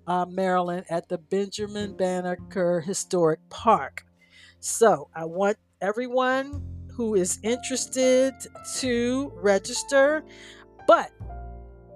uh, 0.06 0.26
Maryland 0.26 0.86
at 0.88 1.08
the 1.08 1.18
Benjamin 1.18 1.96
Banneker 1.96 2.80
Historic 2.80 3.40
Park. 3.50 4.04
So 4.60 5.08
I 5.14 5.24
want 5.24 5.56
everyone 5.80 6.62
who 6.92 7.14
is 7.14 7.38
interested 7.42 8.34
to 8.76 9.32
register, 9.36 10.22
but 10.86 11.10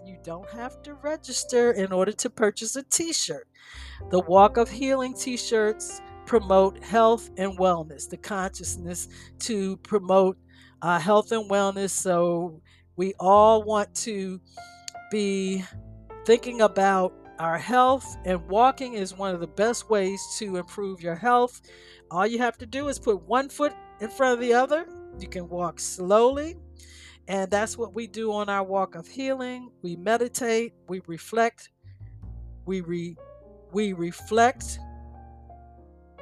you 0.07 0.19
don't 0.23 0.49
have 0.51 0.83
to 0.83 0.95
register 0.95 1.73
in 1.73 1.93
order 1.93 2.13
to 2.13 2.31
purchase 2.31 2.77
a 2.77 2.83
t 2.85 3.13
shirt. 3.13 3.47
The 4.11 4.21
Walk 4.21 4.57
of 4.57 4.71
Healing 4.71 5.15
t 5.15 5.37
shirts 5.37 6.01
promote 6.27 6.83
health 6.83 7.31
and 7.37 7.59
wellness, 7.59 8.09
the 8.09 8.17
consciousness 8.17 9.09
to 9.41 9.77
promote 9.79 10.37
uh, 10.83 10.99
health 10.99 11.33
and 11.33 11.51
wellness. 11.51 11.91
So 11.91 12.61
we 12.97 13.15
all 13.19 13.63
want 13.63 13.95
to 13.97 14.41
be 15.11 15.65
thinking 16.25 16.61
about 16.63 17.13
our 17.39 17.59
health, 17.59 18.17
and 18.25 18.41
walking 18.49 18.95
is 18.95 19.17
one 19.17 19.35
of 19.35 19.41
the 19.41 19.47
best 19.47 19.91
ways 19.91 20.21
to 20.39 20.57
improve 20.57 21.03
your 21.03 21.17
health. 21.17 21.61
All 22.11 22.27
you 22.27 22.39
have 22.39 22.57
to 22.59 22.67
do 22.67 22.89
is 22.89 22.99
put 22.99 23.23
one 23.23 23.49
foot 23.49 23.73
in 24.01 24.09
front 24.09 24.35
of 24.35 24.41
the 24.41 24.55
other. 24.55 24.87
You 25.19 25.29
can 25.29 25.49
walk 25.49 25.81
slowly, 25.81 26.57
and 27.27 27.51
that's 27.51 27.77
what 27.77 27.93
we 27.95 28.07
do 28.07 28.33
on 28.33 28.49
our 28.49 28.63
walk 28.63 28.95
of 28.95 29.09
healing. 29.09 29.71
We 29.83 29.97
meditate, 29.97 30.75
we 30.89 31.03
reflect, 31.07 31.71
we 32.67 32.81
re, 32.83 33.17
we 33.73 33.93
reflect, 33.93 34.79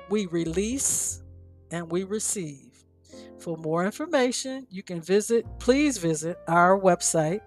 we 0.09 0.27
release, 0.27 1.23
and 1.71 1.91
we 1.91 2.05
receive. 2.05 2.85
For 3.39 3.57
more 3.57 3.85
information, 3.85 4.67
you 4.71 4.83
can 4.83 5.01
visit, 5.01 5.47
please 5.59 5.99
visit 5.99 6.39
our 6.47 6.79
website, 6.79 7.41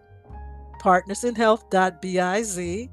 partnersinhealth.biz, 0.81 2.89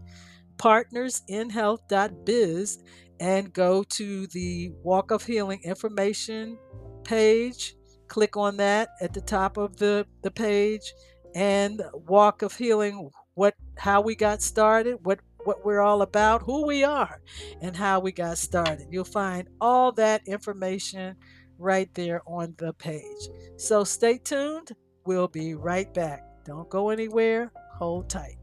partnersinhealth.biz, 0.57 2.79
and 3.21 3.53
go 3.53 3.83
to 3.83 4.27
the 4.29 4.73
Walk 4.83 5.11
of 5.11 5.25
Healing 5.25 5.61
information 5.65 6.59
page. 7.05 7.75
Click 8.09 8.37
on 8.37 8.57
that 8.59 8.91
at 9.01 9.15
the 9.15 9.21
top 9.21 9.57
of 9.57 9.79
the, 9.79 10.07
the 10.23 10.31
page 10.31 10.93
and 11.35 11.83
Walk 12.07 12.43
of 12.43 12.57
Healing, 12.57 13.11
what 13.35 13.55
how 13.79 14.01
we 14.01 14.15
got 14.15 14.43
started, 14.43 14.99
what 15.03 15.21
what 15.45 15.65
we're 15.65 15.81
all 15.81 16.03
about, 16.03 16.43
who 16.43 16.67
we 16.67 16.85
are, 16.85 17.21
and 17.61 17.77
how 17.77 18.01
we 18.01 18.13
got 18.13 18.39
started. 18.39 18.87
You'll 18.91 19.05
find 19.05 19.49
all 19.61 19.93
that 19.93 20.27
information 20.27 21.17
right 21.59 21.93
there 21.95 22.23
on 22.27 22.55
the 22.59 22.73
page. 22.75 23.29
So 23.57 23.85
stay 23.85 24.19
tuned. 24.19 24.73
We'll 25.05 25.29
be 25.29 25.55
right 25.55 25.93
back. 25.95 26.23
Don't 26.45 26.69
go 26.69 26.91
anywhere. 26.91 27.53
Hold 27.79 28.11
tight. 28.11 28.42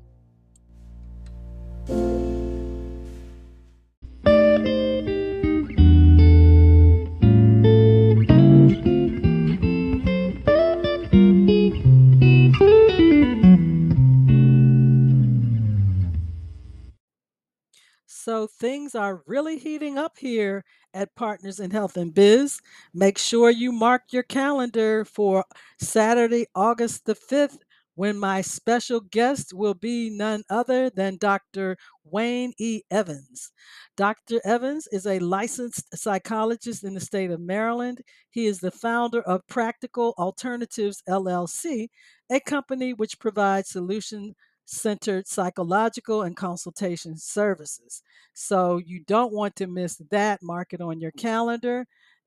So 18.12 18.48
things 18.48 18.96
are 18.96 19.22
really 19.28 19.60
heating 19.60 20.00
up 20.00 20.18
here 20.18 20.66
at 20.96 21.14
Partners 21.14 21.60
in 21.60 21.70
Health 21.70 21.96
and 21.96 22.12
Biz. 22.12 22.60
Make 22.92 23.20
sure 23.20 23.52
you 23.52 23.72
mark 23.72 24.02
your 24.10 24.24
calendar 24.24 25.06
for 25.06 25.46
Saturday, 25.80 26.48
August 26.56 27.06
the 27.06 27.14
5th, 27.14 27.60
when 27.94 28.18
my 28.18 28.42
special 28.42 29.00
guest 29.00 29.54
will 29.54 29.76
be 29.76 30.10
none 30.10 30.42
other 30.50 30.90
than 30.90 31.18
Dr. 31.18 31.78
Wayne 32.04 32.52
E. 32.58 32.82
Evans. 32.90 33.52
Dr. 33.96 34.42
Evans 34.44 34.88
is 34.92 35.06
a 35.06 35.20
licensed 35.20 35.96
psychologist 35.96 36.84
in 36.84 36.96
the 36.96 37.00
state 37.00 37.30
of 37.30 37.40
Maryland. 37.40 38.02
He 38.32 38.48
is 38.48 38.60
the 38.60 38.72
founder 38.72 39.22
of 39.22 39.46
Practical 39.46 40.16
Alternatives 40.18 41.04
LLC, 41.08 41.90
a 42.32 42.40
company 42.40 42.94
which 42.94 43.20
provides 43.20 43.70
solution 43.70 44.34
centered 44.70 45.28
psychological 45.28 46.22
and 46.22 46.36
consultation 46.36 47.18
services. 47.18 48.04
So 48.34 48.78
you 48.78 49.02
don't 49.06 49.34
want 49.34 49.56
to 49.58 49.68
miss 49.68 50.02
that. 50.12 50.42
Mark 50.44 50.74
it 50.74 50.82
on 50.82 51.00
your 51.00 51.12
calendar. 51.12 51.86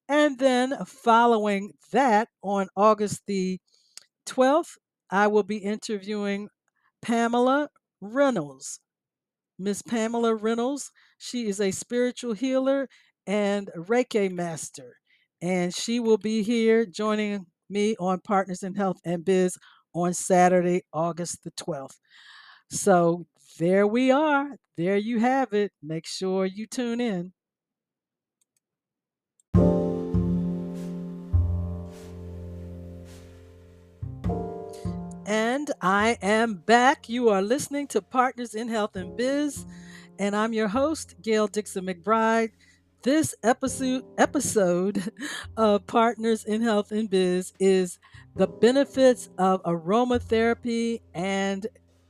And 0.08 0.38
then 0.38 0.76
following 0.84 1.72
that, 1.92 2.28
on 2.42 2.68
August 2.76 3.22
the 3.26 3.58
12th, 4.26 4.76
I 5.10 5.28
will 5.28 5.44
be 5.44 5.58
interviewing 5.58 6.48
Pamela 7.00 7.68
Reynolds. 8.00 8.80
Miss 9.58 9.80
Pamela 9.80 10.34
Reynolds, 10.34 10.90
she 11.18 11.46
is 11.46 11.60
a 11.60 11.70
spiritual 11.70 12.32
healer 12.32 12.88
and 13.26 13.70
Reiki 13.76 14.30
master. 14.30 14.96
And 15.40 15.74
she 15.74 16.00
will 16.00 16.18
be 16.18 16.42
here 16.42 16.84
joining 16.84 17.46
me 17.70 17.94
on 18.00 18.20
Partners 18.20 18.62
in 18.62 18.74
Health 18.74 18.98
and 19.04 19.24
Biz 19.24 19.56
on 19.94 20.14
Saturday, 20.14 20.82
August 20.92 21.44
the 21.44 21.50
12th. 21.52 21.96
So 22.72 23.26
there 23.58 23.86
we 23.86 24.10
are. 24.10 24.56
There 24.78 24.96
you 24.96 25.20
have 25.20 25.52
it. 25.52 25.72
Make 25.82 26.06
sure 26.06 26.46
you 26.46 26.66
tune 26.66 27.02
in. 27.02 27.34
And 35.26 35.70
I 35.82 36.16
am 36.22 36.54
back. 36.54 37.10
You 37.10 37.28
are 37.28 37.42
listening 37.42 37.88
to 37.88 38.00
Partners 38.00 38.54
in 38.54 38.68
Health 38.68 38.96
and 38.96 39.18
Biz, 39.18 39.66
and 40.18 40.34
I'm 40.34 40.54
your 40.54 40.68
host, 40.68 41.16
Gail 41.20 41.48
Dixon 41.48 41.84
McBride. 41.84 42.52
This 43.02 43.34
episode 43.42 44.04
episode 44.16 45.12
of 45.58 45.86
Partners 45.86 46.46
in 46.46 46.62
Health 46.62 46.90
and 46.90 47.10
Biz 47.10 47.52
is 47.60 47.98
the 48.34 48.46
benefits 48.46 49.28
of 49.36 49.62
aromatherapy 49.64 51.02
and 51.12 51.66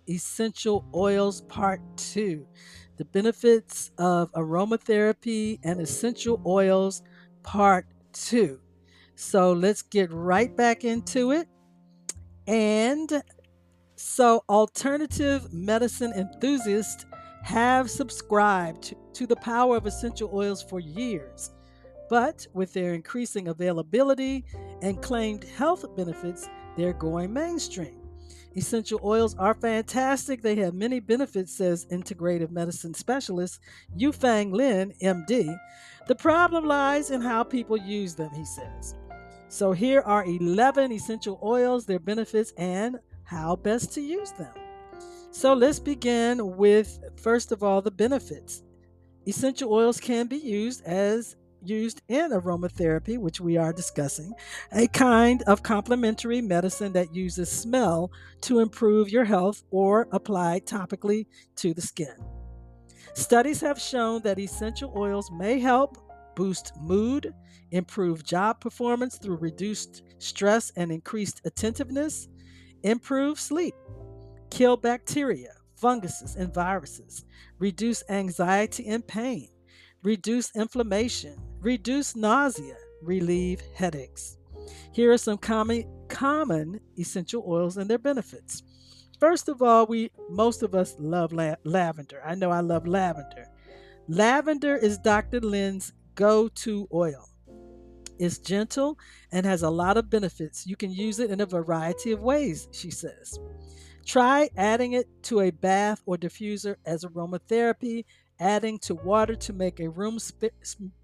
essential 0.08 0.84
oils 0.94 1.42
part 1.42 1.80
2. 1.96 2.46
The 2.96 3.04
benefits 3.06 3.90
of 3.98 4.32
aromatherapy 4.32 5.58
and 5.64 5.80
essential 5.80 6.40
oils 6.46 7.02
part 7.42 7.86
2. 8.12 8.60
So 9.14 9.52
let's 9.52 9.82
get 9.82 10.12
right 10.12 10.54
back 10.56 10.84
into 10.84 11.32
it. 11.32 11.48
And 12.46 13.22
so, 13.94 14.42
alternative 14.48 15.52
medicine 15.52 16.12
enthusiasts 16.12 17.06
have 17.44 17.88
subscribed 17.88 18.94
to 19.14 19.26
the 19.26 19.36
power 19.36 19.76
of 19.76 19.86
essential 19.86 20.28
oils 20.34 20.62
for 20.62 20.80
years. 20.80 21.52
But 22.08 22.46
with 22.52 22.72
their 22.72 22.94
increasing 22.94 23.48
availability 23.48 24.44
and 24.82 25.00
claimed 25.00 25.44
health 25.44 25.84
benefits, 25.96 26.48
they're 26.76 26.92
going 26.92 27.32
mainstream. 27.32 28.01
Essential 28.56 29.00
oils 29.02 29.34
are 29.36 29.54
fantastic. 29.54 30.42
They 30.42 30.56
have 30.56 30.74
many 30.74 31.00
benefits, 31.00 31.56
says 31.56 31.86
integrative 31.86 32.50
medicine 32.50 32.94
specialist 32.94 33.60
Yufang 33.96 34.52
Lin, 34.52 34.92
MD. 35.02 35.58
The 36.06 36.14
problem 36.14 36.66
lies 36.66 37.10
in 37.10 37.20
how 37.20 37.44
people 37.44 37.76
use 37.76 38.14
them, 38.14 38.30
he 38.34 38.44
says. 38.44 38.94
So 39.48 39.72
here 39.72 40.00
are 40.02 40.24
11 40.24 40.92
essential 40.92 41.38
oils, 41.42 41.86
their 41.86 41.98
benefits, 41.98 42.52
and 42.56 42.98
how 43.24 43.56
best 43.56 43.92
to 43.94 44.00
use 44.00 44.32
them. 44.32 44.52
So 45.30 45.54
let's 45.54 45.78
begin 45.78 46.56
with, 46.56 46.98
first 47.16 47.52
of 47.52 47.62
all, 47.62 47.80
the 47.80 47.90
benefits. 47.90 48.62
Essential 49.26 49.72
oils 49.72 49.98
can 49.98 50.26
be 50.26 50.36
used 50.36 50.82
as 50.84 51.36
used 51.64 52.02
in 52.08 52.30
aromatherapy, 52.30 53.18
which 53.18 53.40
we 53.40 53.56
are 53.56 53.72
discussing, 53.72 54.32
a 54.72 54.86
kind 54.88 55.42
of 55.42 55.62
complementary 55.62 56.40
medicine 56.40 56.92
that 56.92 57.14
uses 57.14 57.50
smell 57.50 58.10
to 58.42 58.60
improve 58.60 59.10
your 59.10 59.24
health 59.24 59.62
or 59.70 60.08
applied 60.12 60.66
topically 60.66 61.26
to 61.56 61.74
the 61.74 61.82
skin. 61.82 62.14
Studies 63.14 63.60
have 63.60 63.80
shown 63.80 64.22
that 64.22 64.38
essential 64.38 64.92
oils 64.96 65.30
may 65.30 65.58
help 65.58 65.98
boost 66.34 66.72
mood, 66.80 67.34
improve 67.70 68.24
job 68.24 68.60
performance 68.60 69.18
through 69.18 69.36
reduced 69.36 70.02
stress 70.18 70.72
and 70.76 70.90
increased 70.90 71.40
attentiveness, 71.44 72.28
improve 72.82 73.38
sleep, 73.38 73.74
kill 74.50 74.76
bacteria, 74.76 75.52
funguses, 75.76 76.36
and 76.36 76.54
viruses, 76.54 77.24
reduce 77.58 78.02
anxiety 78.08 78.86
and 78.86 79.06
pain, 79.06 79.48
reduce 80.02 80.54
inflammation, 80.56 81.36
reduce 81.60 82.16
nausea, 82.16 82.76
relieve 83.02 83.60
headaches. 83.74 84.36
Here 84.92 85.12
are 85.12 85.18
some 85.18 85.38
common, 85.38 85.84
common 86.08 86.80
essential 86.98 87.44
oils 87.46 87.76
and 87.76 87.88
their 87.88 87.98
benefits. 87.98 88.62
First 89.18 89.48
of 89.48 89.62
all, 89.62 89.86
we 89.86 90.10
most 90.30 90.62
of 90.62 90.74
us 90.74 90.96
love 90.98 91.32
la- 91.32 91.54
lavender. 91.64 92.20
I 92.24 92.34
know 92.34 92.50
I 92.50 92.60
love 92.60 92.86
lavender. 92.86 93.46
Lavender 94.08 94.76
is 94.76 94.98
Dr. 94.98 95.40
Lin's 95.40 95.92
go-to 96.14 96.88
oil. 96.92 97.28
It's 98.18 98.38
gentle 98.38 98.98
and 99.30 99.46
has 99.46 99.62
a 99.62 99.70
lot 99.70 99.96
of 99.96 100.10
benefits. 100.10 100.66
You 100.66 100.76
can 100.76 100.90
use 100.90 101.18
it 101.18 101.30
in 101.30 101.40
a 101.40 101.46
variety 101.46 102.12
of 102.12 102.22
ways, 102.22 102.68
she 102.72 102.90
says. 102.90 103.38
Try 104.04 104.50
adding 104.56 104.92
it 104.92 105.06
to 105.24 105.40
a 105.40 105.50
bath 105.50 106.02
or 106.06 106.16
diffuser 106.16 106.76
as 106.84 107.04
aromatherapy, 107.04 108.04
adding 108.42 108.76
to 108.80 108.94
water 108.96 109.36
to 109.36 109.52
make 109.52 109.78
a 109.78 109.88
room, 109.88 110.18
sp- 110.18 110.52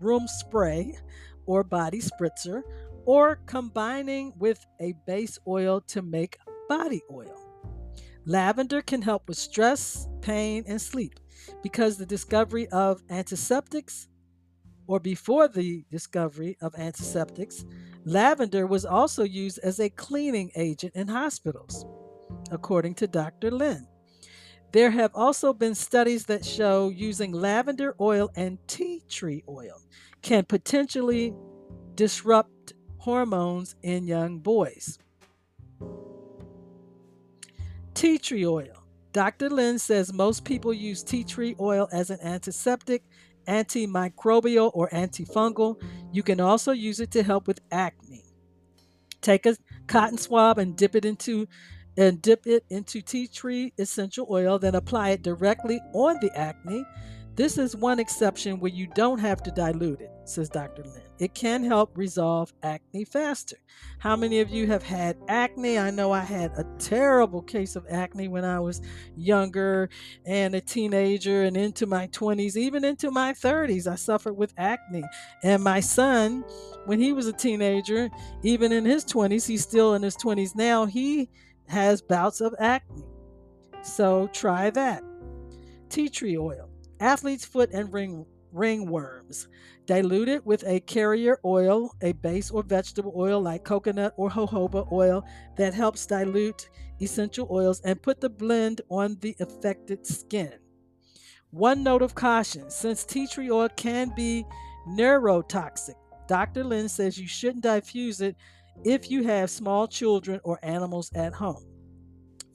room 0.01 0.27
spray 0.27 0.98
or 1.46 1.62
body 1.62 2.01
spritzer, 2.01 2.62
or 3.07 3.37
combining 3.46 4.33
with 4.37 4.66
a 4.81 4.92
base 5.07 5.38
oil 5.46 5.81
to 5.81 6.03
make 6.03 6.37
body 6.68 7.01
oil. 7.11 7.48
Lavender 8.27 8.83
can 8.83 9.01
help 9.01 9.29
with 9.29 9.38
stress, 9.38 10.07
pain, 10.20 10.64
and 10.66 10.83
sleep 10.83 11.14
because 11.62 11.96
the 11.96 12.05
discovery 12.05 12.68
of 12.68 13.03
antiseptics, 13.09 14.09
or 14.87 15.01
before 15.01 15.48
the 15.48 15.85
discovery 15.90 16.59
of 16.61 16.74
antiseptics, 16.74 17.64
lavender 18.05 18.66
was 18.66 18.85
also 18.85 19.22
used 19.22 19.59
as 19.61 19.81
a 19.81 19.88
cleaning 19.88 20.51
agent 20.57 20.94
in 20.94 21.09
hospitals, 21.09 21.87
according 22.51 22.94
to 22.96 23.07
Dr. 23.07 23.51
Lin. 23.51 23.87
There 24.72 24.90
have 24.90 25.12
also 25.14 25.52
been 25.54 25.74
studies 25.74 26.26
that 26.26 26.44
show 26.44 26.90
using 26.90 27.33
lavender 27.33 27.94
oil 28.00 28.31
and 28.37 28.59
tea 28.68 29.02
tree 29.09 29.42
oil 29.48 29.81
can 30.20 30.44
potentially 30.44 31.35
disrupt 31.94 32.74
hormones 32.98 33.76
in 33.83 34.07
young 34.07 34.38
boys. 34.38 34.98
Tea 37.94 38.18
tree 38.18 38.46
oil. 38.46 38.85
Dr. 39.12 39.48
Lin 39.48 39.78
says 39.78 40.12
most 40.12 40.44
people 40.44 40.72
use 40.72 41.02
tea 41.02 41.24
tree 41.24 41.57
oil 41.59 41.88
as 41.90 42.11
an 42.11 42.20
antiseptic, 42.22 43.02
antimicrobial, 43.48 44.70
or 44.74 44.90
antifungal. 44.90 45.83
You 46.12 46.22
can 46.22 46.40
also 46.40 46.72
use 46.72 47.00
it 47.00 47.11
to 47.12 47.22
help 47.22 47.46
with 47.46 47.61
acne. 47.72 48.24
Take 49.22 49.46
a 49.46 49.57
cotton 49.87 50.18
swab 50.18 50.59
and 50.59 50.76
dip 50.76 50.94
it 50.94 51.07
into 51.07 51.48
and 51.98 52.22
dip 52.22 52.46
it 52.46 52.64
into 52.70 53.02
tea 53.02 53.26
tree 53.26 53.74
essential 53.76 54.26
oil, 54.30 54.58
then 54.58 54.74
apply 54.74 55.11
it 55.11 55.22
directly 55.22 55.80
on 55.92 56.18
the 56.20 56.34
acne 56.34 56.84
this 57.38 57.56
is 57.56 57.76
one 57.76 58.00
exception 58.00 58.58
where 58.58 58.72
you 58.72 58.88
don't 58.96 59.20
have 59.20 59.44
to 59.44 59.52
dilute 59.52 60.00
it, 60.00 60.11
says 60.24 60.48
Dr. 60.48 60.82
Lin. 60.82 61.02
It 61.20 61.34
can 61.34 61.62
help 61.62 61.96
resolve 61.96 62.52
acne 62.64 63.04
faster. 63.04 63.58
How 64.00 64.16
many 64.16 64.40
of 64.40 64.50
you 64.50 64.66
have 64.66 64.82
had 64.82 65.16
acne? 65.28 65.78
I 65.78 65.92
know 65.92 66.11
I 66.11 66.22
had 66.22 66.50
a 66.58 66.66
terrible 66.80 67.40
case 67.42 67.76
of 67.76 67.87
acne 67.88 68.26
when 68.26 68.44
I 68.44 68.58
was 68.58 68.80
younger 69.16 69.88
and 70.26 70.56
a 70.56 70.61
teenager 70.61 71.44
and 71.44 71.56
into 71.56 71.87
my 71.87 72.08
20s, 72.08 72.56
even 72.56 72.84
into 72.84 73.12
my 73.12 73.32
30s. 73.32 73.87
I 73.87 73.94
suffered 73.94 74.34
with 74.34 74.52
acne. 74.58 75.04
And 75.44 75.62
my 75.62 75.78
son, 75.78 76.42
when 76.87 76.98
he 76.98 77.12
was 77.12 77.28
a 77.28 77.32
teenager, 77.32 78.11
even 78.42 78.72
in 78.72 78.84
his 78.84 79.04
20s, 79.04 79.46
he's 79.46 79.62
still 79.62 79.94
in 79.94 80.02
his 80.02 80.16
20s 80.16 80.56
now, 80.56 80.87
he 80.87 81.28
has 81.68 82.02
bouts 82.02 82.40
of 82.40 82.54
acne. 82.59 83.04
So 83.83 84.28
try 84.33 84.70
that. 84.70 85.02
Tea 85.88 86.09
tree 86.09 86.37
oil 86.37 86.68
athlete's 87.00 87.44
foot 87.44 87.70
and 87.72 87.92
ring 87.92 88.26
ringworms. 88.54 89.46
Dilute 89.87 90.28
it 90.28 90.46
with 90.46 90.64
a 90.66 90.81
carrier 90.81 91.38
oil, 91.44 91.94
a 92.02 92.12
base 92.12 92.50
or 92.50 92.62
vegetable 92.62 93.12
oil 93.16 93.40
like 93.40 93.64
coconut 93.64 94.14
or 94.16 94.31
jojoba 94.31 94.90
oil 94.90 95.24
that 95.57 95.74
helps 95.74 96.07
dilute 96.07 96.68
essential 97.00 97.46
oils 97.50 97.81
and 97.83 98.02
put 98.02 98.20
the 98.20 98.28
blend 98.28 98.81
on 98.90 99.16
the 99.20 99.37
affected 99.40 100.07
skin. 100.07 100.52
One 101.50 101.83
note 101.83 102.02
of 102.02 102.14
caution 102.14 102.70
since 102.70 103.04
tea 103.04 103.26
tree 103.26 103.50
oil 103.50 103.68
can 103.68 104.12
be 104.14 104.44
neurotoxic, 104.88 105.94
Dr. 106.26 106.64
Lin 106.64 106.88
says 106.88 107.18
you 107.18 107.26
shouldn't 107.26 107.62
diffuse 107.62 108.20
it 108.20 108.37
if 108.85 109.11
you 109.11 109.25
have 109.25 109.51
small 109.51 109.87
children 109.88 110.41
or 110.45 110.59
animals 110.62 111.11
at 111.14 111.35
home 111.35 111.69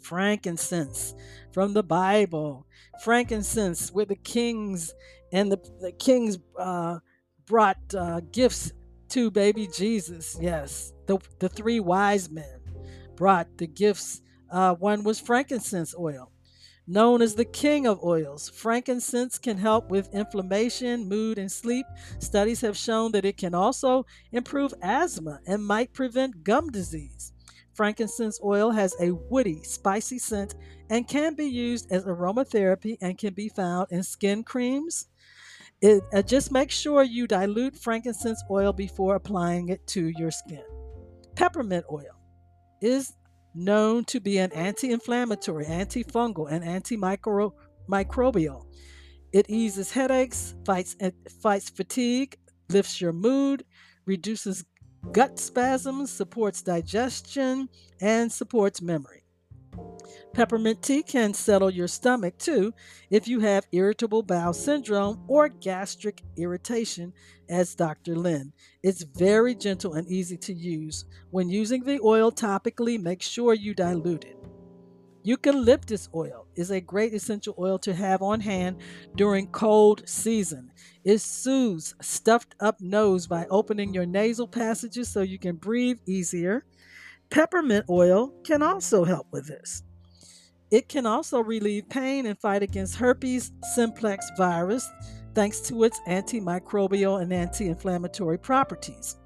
frankincense 0.04 1.16
from 1.52 1.74
the 1.74 1.84
Bible. 1.84 2.68
Frankincense, 3.04 3.92
where 3.92 4.06
the 4.06 4.16
kings 4.16 4.94
and 5.32 5.52
the, 5.52 5.58
the 5.82 5.92
kings 5.94 6.38
uh, 6.60 7.00
brought 7.48 7.78
uh, 7.98 8.22
gifts 8.32 8.72
to 9.10 9.32
baby 9.32 9.68
Jesus. 9.76 10.38
Yes, 10.40 10.94
the, 11.08 11.18
the 11.40 11.50
three 11.50 11.80
wise 11.80 12.30
men 12.30 12.60
brought 13.16 13.58
the 13.58 13.68
gifts. 13.68 14.22
Uh, 14.52 14.76
one 14.76 15.04
was 15.04 15.20
frankincense 15.20 15.96
oil. 15.98 16.33
Known 16.86 17.22
as 17.22 17.36
the 17.36 17.46
king 17.46 17.88
of 17.88 18.04
oils, 18.04 18.50
frankincense 18.50 19.38
can 19.38 19.58
help 19.58 19.89
with 19.89 20.13
inflammation, 20.13 21.08
mood, 21.08 21.38
and 21.38 21.50
sleep. 21.50 21.86
Studies 22.19 22.60
have 22.60 22.76
shown 22.76 23.13
that 23.13 23.24
it 23.24 23.38
can 23.38 23.56
also 23.56 24.06
improve 24.34 24.74
asthma 24.82 25.39
and 25.48 25.65
might 25.65 25.93
prevent 25.93 26.43
gum 26.43 26.69
disease. 26.69 27.32
Frankincense 27.74 28.39
oil 28.43 28.72
has 28.72 28.96
a 29.00 29.12
woody, 29.12 29.63
spicy 29.63 30.19
scent 30.19 30.56
and 30.89 31.08
can 31.08 31.36
be 31.36 31.46
used 31.46 31.89
as 31.91 32.04
aromatherapy 32.04 32.98
and 33.02 33.17
can 33.17 33.34
be 33.34 33.48
found 33.48 33.88
in 33.89 34.04
skin 34.04 34.43
creams. 34.43 35.08
It, 35.82 36.04
uh, 36.13 36.22
just 36.22 36.52
make 36.52 36.69
sure 36.69 37.04
you 37.04 37.28
dilute 37.28 37.78
frankincense 37.78 38.43
oil 38.52 38.74
before 38.74 39.15
applying 39.15 39.69
it 39.69 39.86
to 39.88 40.08
your 40.17 40.32
skin. 40.32 40.63
Peppermint 41.36 41.86
oil 41.91 42.19
is 42.82 43.13
known 43.56 44.06
to 44.06 44.20
be 44.20 44.38
an 44.38 44.52
anti 44.54 44.92
inflammatory, 44.92 45.66
antifungal, 45.66 46.52
and 46.52 46.63
antimicrobial. 46.63 48.66
It 49.32 49.50
eases 49.50 49.92
headaches, 49.92 50.56
fights, 50.66 50.96
fights 51.42 51.70
fatigue, 51.70 52.38
lifts 52.70 53.02
your 53.02 53.13
mood, 53.13 53.63
reduces 54.06 54.63
gut 55.12 55.39
spasms, 55.39 56.12
supports 56.12 56.62
digestion, 56.62 57.70
and 58.02 58.32
supports 58.32 58.82
memory. 58.82 59.23
Peppermint 60.34 60.82
tea 60.82 61.04
can 61.04 61.34
settle 61.34 61.70
your 61.70 61.88
stomach 61.88 62.38
too 62.40 62.74
if 63.12 63.28
you 63.28 63.40
have 63.40 63.68
irritable 63.72 64.24
bowel 64.24 64.54
syndrome 64.54 65.24
or 65.28 65.48
gastric 65.48 66.24
irritation, 66.38 67.14
as 67.50 67.76
Dr. 67.76 68.16
Lin. 68.16 68.52
It's 68.82 69.04
very 69.04 69.54
gentle 69.54 69.94
and 69.94 70.08
easy 70.08 70.38
to 70.38 70.54
use. 70.54 71.06
When 71.30 71.50
using 71.50 71.84
the 71.84 72.00
oil 72.04 72.32
topically, 72.32 73.00
make 73.00 73.22
sure 73.22 73.54
you 73.54 73.76
dilute 73.76 74.24
it. 74.24 74.44
Eucalyptus 75.26 76.10
oil 76.14 76.48
is 76.56 76.70
a 76.70 76.82
great 76.82 77.14
essential 77.14 77.56
oil 77.58 77.80
to 77.80 77.94
have 77.94 78.22
on 78.22 78.42
hand 78.42 78.76
during 79.16 79.48
cold 79.48 80.04
season. 80.06 80.70
It 81.06 81.20
soothes 81.20 81.96
stuffed 82.02 82.56
up 82.60 82.82
nose 82.82 83.26
by 83.26 83.46
opening 83.50 83.94
your 83.94 84.06
nasal 84.06 84.48
passages 84.48 85.08
so 85.08 85.22
you 85.22 85.40
can 85.40 85.56
breathe 85.56 86.00
easier. 86.06 86.66
Peppermint 87.34 87.88
oil 87.89 88.32
can 88.43 88.62
also 88.62 89.04
help 89.04 89.26
with 89.32 89.48
this. 89.48 89.82
It 90.69 90.88
can 90.88 91.08
also 91.08 91.39
relieve 91.39 91.89
pain 91.89 92.28
and 92.28 92.38
fight 92.38 92.62
against 92.62 92.96
herpes 92.96 93.52
simplex 93.74 94.30
virus 94.38 94.88
thanks 95.34 95.60
to 95.62 95.84
its 95.84 96.00
antimicrobial 96.08 97.24
and 97.24 97.34
anti 97.34 97.69
inflammatory 97.69 98.38
properties. 98.38 99.17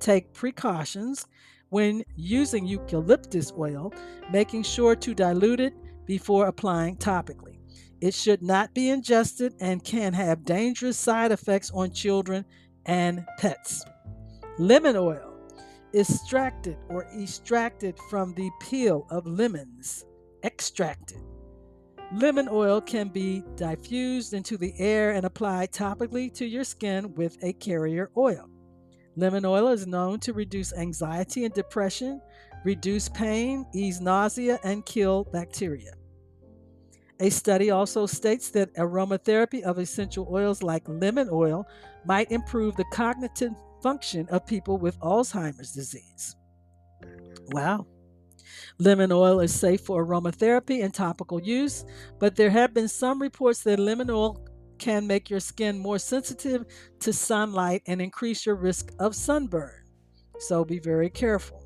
Take 0.00 0.32
precautions 0.32 1.28
when 1.68 2.02
using 2.16 2.66
eucalyptus 2.66 3.52
oil, 3.56 3.94
making 4.32 4.64
sure 4.64 4.96
to 4.96 5.14
dilute 5.14 5.60
it 5.60 5.74
before 6.06 6.48
applying 6.48 6.96
topically. 6.96 7.60
It 8.00 8.14
should 8.14 8.42
not 8.42 8.74
be 8.74 8.90
ingested 8.90 9.54
and 9.60 9.84
can 9.84 10.12
have 10.12 10.44
dangerous 10.44 10.98
side 10.98 11.30
effects 11.30 11.70
on 11.70 11.92
children 11.92 12.46
and 12.84 13.24
pets. 13.38 13.84
Lemon 14.58 14.96
oil, 14.96 15.33
extracted 15.94 16.76
or 16.88 17.06
extracted 17.16 17.96
from 18.10 18.34
the 18.34 18.50
peel 18.60 19.06
of 19.10 19.26
lemons, 19.26 20.04
extracted. 20.42 21.20
Lemon 22.12 22.48
oil 22.50 22.80
can 22.80 23.08
be 23.08 23.42
diffused 23.56 24.34
into 24.34 24.56
the 24.56 24.74
air 24.78 25.12
and 25.12 25.24
applied 25.24 25.72
topically 25.72 26.32
to 26.34 26.44
your 26.44 26.64
skin 26.64 27.14
with 27.14 27.36
a 27.42 27.52
carrier 27.54 28.10
oil. 28.16 28.48
Lemon 29.16 29.44
oil 29.44 29.68
is 29.68 29.86
known 29.86 30.18
to 30.20 30.32
reduce 30.32 30.72
anxiety 30.74 31.44
and 31.44 31.54
depression, 31.54 32.20
reduce 32.64 33.08
pain, 33.08 33.64
ease 33.72 34.00
nausea, 34.00 34.58
and 34.64 34.84
kill 34.84 35.24
bacteria. 35.32 35.92
A 37.20 37.30
study 37.30 37.70
also 37.70 38.06
states 38.06 38.50
that 38.50 38.74
aromatherapy 38.74 39.62
of 39.62 39.78
essential 39.78 40.28
oils 40.30 40.62
like 40.62 40.88
lemon 40.88 41.28
oil 41.30 41.64
might 42.04 42.30
improve 42.32 42.74
the 42.76 42.84
cognitive 42.92 43.52
function 43.84 44.26
of 44.30 44.46
people 44.46 44.78
with 44.78 44.98
Alzheimer's 45.00 45.72
disease. 45.72 46.36
Wow. 47.48 47.86
Lemon 48.78 49.12
oil 49.12 49.40
is 49.40 49.54
safe 49.54 49.82
for 49.82 50.06
aromatherapy 50.06 50.82
and 50.82 50.94
topical 50.94 51.38
use, 51.38 51.84
but 52.18 52.34
there 52.34 52.48
have 52.48 52.72
been 52.72 52.88
some 52.88 53.20
reports 53.20 53.62
that 53.64 53.78
lemon 53.78 54.08
oil 54.08 54.42
can 54.78 55.06
make 55.06 55.28
your 55.28 55.38
skin 55.38 55.78
more 55.78 55.98
sensitive 55.98 56.64
to 57.00 57.12
sunlight 57.12 57.82
and 57.86 58.00
increase 58.00 58.46
your 58.46 58.54
risk 58.54 58.90
of 59.00 59.14
sunburn. 59.14 59.84
So 60.38 60.64
be 60.64 60.78
very 60.78 61.10
careful. 61.10 61.62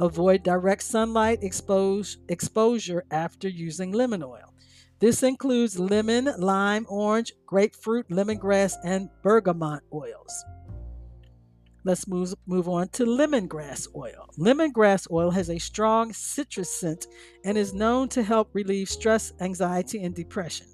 Avoid 0.00 0.42
direct 0.42 0.82
sunlight 0.82 1.44
expose, 1.44 2.18
exposure 2.28 3.04
after 3.12 3.48
using 3.48 3.92
lemon 3.92 4.24
oil. 4.24 4.52
This 4.98 5.22
includes 5.22 5.78
lemon, 5.78 6.28
lime, 6.38 6.86
orange, 6.88 7.32
grapefruit, 7.46 8.08
lemongrass, 8.08 8.74
and 8.84 9.08
bergamot 9.22 9.82
oils. 9.92 10.44
Let's 11.84 12.06
move, 12.06 12.34
move 12.46 12.68
on 12.68 12.88
to 12.90 13.04
lemongrass 13.04 13.88
oil. 13.94 14.28
Lemongrass 14.38 15.10
oil 15.10 15.30
has 15.30 15.50
a 15.50 15.58
strong 15.58 16.12
citrus 16.12 16.80
scent 16.80 17.06
and 17.44 17.58
is 17.58 17.74
known 17.74 18.08
to 18.10 18.22
help 18.22 18.50
relieve 18.52 18.88
stress, 18.88 19.32
anxiety, 19.40 20.02
and 20.04 20.14
depression. 20.14 20.66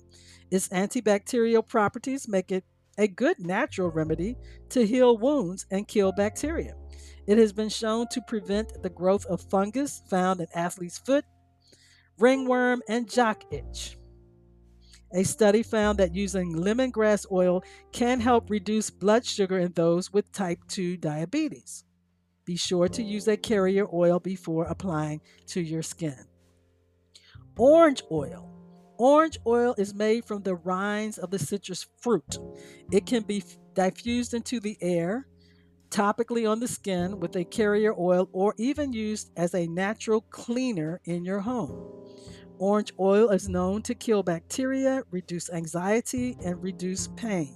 Its 0.50 0.68
antibacterial 0.68 1.66
properties 1.66 2.28
make 2.28 2.52
it 2.52 2.64
a 2.98 3.06
good 3.06 3.38
natural 3.38 3.90
remedy 3.90 4.36
to 4.70 4.86
heal 4.86 5.16
wounds 5.16 5.66
and 5.70 5.88
kill 5.88 6.12
bacteria. 6.12 6.74
It 7.26 7.38
has 7.38 7.52
been 7.52 7.68
shown 7.68 8.06
to 8.12 8.22
prevent 8.22 8.82
the 8.82 8.90
growth 8.90 9.26
of 9.26 9.40
fungus 9.40 10.02
found 10.08 10.40
in 10.40 10.46
athlete's 10.54 10.98
foot, 10.98 11.24
ringworm, 12.18 12.82
and 12.88 13.08
jock 13.08 13.44
itch. 13.52 13.97
A 15.12 15.24
study 15.24 15.62
found 15.62 15.98
that 15.98 16.14
using 16.14 16.54
lemongrass 16.54 17.24
oil 17.32 17.62
can 17.92 18.20
help 18.20 18.50
reduce 18.50 18.90
blood 18.90 19.24
sugar 19.24 19.58
in 19.58 19.72
those 19.72 20.12
with 20.12 20.30
type 20.32 20.58
2 20.68 20.98
diabetes. 20.98 21.84
Be 22.44 22.56
sure 22.56 22.88
to 22.88 23.02
use 23.02 23.26
a 23.28 23.36
carrier 23.36 23.86
oil 23.92 24.18
before 24.18 24.64
applying 24.64 25.20
to 25.46 25.60
your 25.60 25.82
skin. 25.82 26.24
Orange 27.56 28.02
oil. 28.10 28.50
Orange 28.98 29.38
oil 29.46 29.74
is 29.78 29.94
made 29.94 30.24
from 30.24 30.42
the 30.42 30.56
rinds 30.56 31.18
of 31.18 31.30
the 31.30 31.38
citrus 31.38 31.86
fruit. 32.00 32.38
It 32.90 33.06
can 33.06 33.22
be 33.22 33.42
diffused 33.74 34.34
into 34.34 34.60
the 34.60 34.76
air, 34.80 35.26
topically 35.90 36.50
on 36.50 36.60
the 36.60 36.68
skin 36.68 37.18
with 37.20 37.36
a 37.36 37.44
carrier 37.44 37.94
oil, 37.98 38.28
or 38.32 38.54
even 38.58 38.92
used 38.92 39.30
as 39.36 39.54
a 39.54 39.66
natural 39.66 40.20
cleaner 40.20 41.00
in 41.04 41.24
your 41.24 41.40
home. 41.40 42.06
Orange 42.58 42.92
oil 42.98 43.30
is 43.30 43.48
known 43.48 43.82
to 43.82 43.94
kill 43.94 44.24
bacteria, 44.24 45.04
reduce 45.10 45.48
anxiety, 45.50 46.36
and 46.44 46.60
reduce 46.60 47.06
pain. 47.08 47.54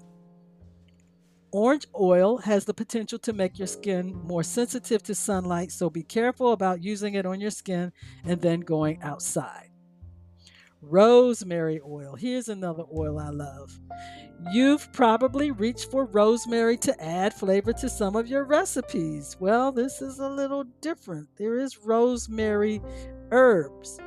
Orange 1.50 1.86
oil 1.98 2.38
has 2.38 2.64
the 2.64 2.72
potential 2.72 3.18
to 3.18 3.32
make 3.32 3.58
your 3.58 3.66
skin 3.66 4.14
more 4.24 4.44
sensitive 4.44 5.02
to 5.02 5.14
sunlight, 5.14 5.72
so 5.72 5.90
be 5.90 6.02
careful 6.02 6.52
about 6.52 6.82
using 6.82 7.14
it 7.14 7.26
on 7.26 7.40
your 7.40 7.50
skin 7.50 7.92
and 8.24 8.40
then 8.40 8.60
going 8.60 9.02
outside. 9.02 9.68
Rosemary 10.80 11.80
oil. 11.86 12.14
Here's 12.16 12.48
another 12.48 12.84
oil 12.96 13.18
I 13.18 13.30
love. 13.30 13.78
You've 14.52 14.92
probably 14.92 15.50
reached 15.50 15.90
for 15.90 16.06
rosemary 16.06 16.76
to 16.78 17.04
add 17.04 17.34
flavor 17.34 17.72
to 17.74 17.88
some 17.88 18.16
of 18.16 18.28
your 18.28 18.44
recipes. 18.44 19.36
Well, 19.38 19.72
this 19.72 20.00
is 20.00 20.20
a 20.20 20.28
little 20.28 20.64
different. 20.80 21.28
There 21.36 21.58
is 21.58 21.78
rosemary 21.78 22.80
herbs 23.30 24.00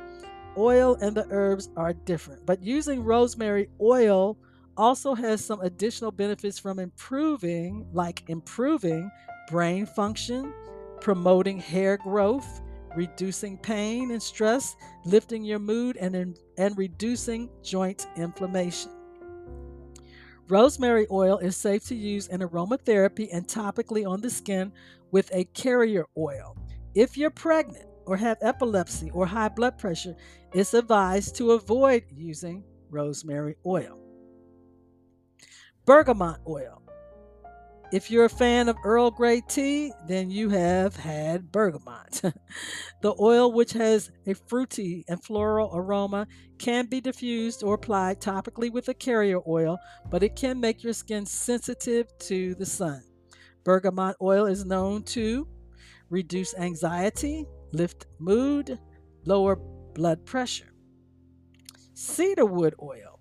oil 0.56 0.96
and 1.00 1.16
the 1.16 1.26
herbs 1.30 1.68
are 1.76 1.92
different. 1.92 2.44
But 2.46 2.62
using 2.62 3.04
rosemary 3.04 3.68
oil 3.80 4.38
also 4.76 5.14
has 5.14 5.44
some 5.44 5.60
additional 5.60 6.10
benefits 6.10 6.58
from 6.58 6.78
improving, 6.78 7.86
like 7.92 8.28
improving 8.28 9.10
brain 9.50 9.86
function, 9.86 10.52
promoting 11.00 11.58
hair 11.58 11.96
growth, 11.96 12.60
reducing 12.94 13.58
pain 13.58 14.10
and 14.10 14.22
stress, 14.22 14.76
lifting 15.04 15.44
your 15.44 15.58
mood, 15.58 15.96
and, 15.96 16.38
and 16.58 16.78
reducing 16.78 17.50
joint 17.62 18.06
inflammation. 18.16 18.90
Rosemary 20.48 21.06
oil 21.10 21.38
is 21.38 21.56
safe 21.56 21.84
to 21.86 21.94
use 21.94 22.28
in 22.28 22.40
aromatherapy 22.40 23.28
and 23.32 23.48
topically 23.48 24.08
on 24.08 24.20
the 24.20 24.30
skin 24.30 24.72
with 25.10 25.30
a 25.32 25.44
carrier 25.46 26.06
oil. 26.16 26.56
If 26.94 27.16
you're 27.16 27.30
pregnant, 27.30 27.86
or 28.06 28.16
have 28.16 28.38
epilepsy 28.40 29.10
or 29.10 29.26
high 29.26 29.48
blood 29.48 29.78
pressure, 29.78 30.16
it's 30.56 30.72
advised 30.72 31.36
to 31.36 31.52
avoid 31.52 32.04
using 32.10 32.64
rosemary 32.88 33.56
oil. 33.66 33.98
Bergamot 35.84 36.38
oil. 36.48 36.82
If 37.92 38.10
you're 38.10 38.24
a 38.24 38.30
fan 38.30 38.70
of 38.70 38.76
Earl 38.82 39.10
Grey 39.10 39.42
tea, 39.46 39.92
then 40.08 40.30
you 40.30 40.48
have 40.48 40.96
had 40.96 41.52
bergamot. 41.52 42.22
the 43.02 43.14
oil, 43.20 43.52
which 43.52 43.74
has 43.74 44.10
a 44.26 44.32
fruity 44.32 45.04
and 45.08 45.22
floral 45.22 45.70
aroma, 45.74 46.26
can 46.58 46.86
be 46.86 47.02
diffused 47.02 47.62
or 47.62 47.74
applied 47.74 48.22
topically 48.22 48.72
with 48.72 48.88
a 48.88 48.94
carrier 48.94 49.40
oil, 49.46 49.78
but 50.10 50.22
it 50.22 50.36
can 50.36 50.58
make 50.58 50.82
your 50.82 50.94
skin 50.94 51.26
sensitive 51.26 52.06
to 52.20 52.54
the 52.54 52.66
sun. 52.66 53.02
Bergamot 53.62 54.16
oil 54.22 54.46
is 54.46 54.64
known 54.64 55.02
to 55.02 55.46
reduce 56.08 56.56
anxiety, 56.56 57.44
lift 57.72 58.06
mood, 58.18 58.78
lower 59.26 59.58
blood 59.96 60.26
pressure. 60.26 60.72
Cedarwood 61.94 62.74
oil. 62.82 63.18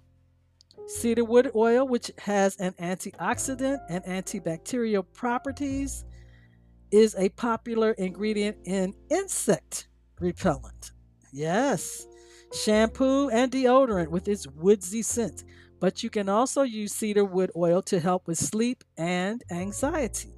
Cedarwood 0.88 1.51
oil, 1.55 1.88
which 1.88 2.11
has 2.19 2.57
an 2.57 2.73
antioxidant 2.73 3.79
and 3.89 4.03
antibacterial 4.03 5.05
properties, 5.13 6.03
is 6.91 7.15
a 7.17 7.29
popular 7.29 7.91
ingredient 7.91 8.57
in 8.65 8.93
insect 9.09 9.88
repellent. 10.19 10.91
Yes, 11.31 12.05
shampoo 12.53 13.29
and 13.29 13.49
deodorant 13.49 14.09
with 14.09 14.27
its 14.27 14.45
woodsy 14.45 15.01
scent. 15.01 15.45
But 15.79 16.03
you 16.03 16.09
can 16.09 16.27
also 16.27 16.63
use 16.63 16.93
cedarwood 16.93 17.51
oil 17.55 17.81
to 17.83 18.01
help 18.01 18.27
with 18.27 18.38
sleep 18.38 18.83
and 18.97 19.41
anxiety. 19.49 20.33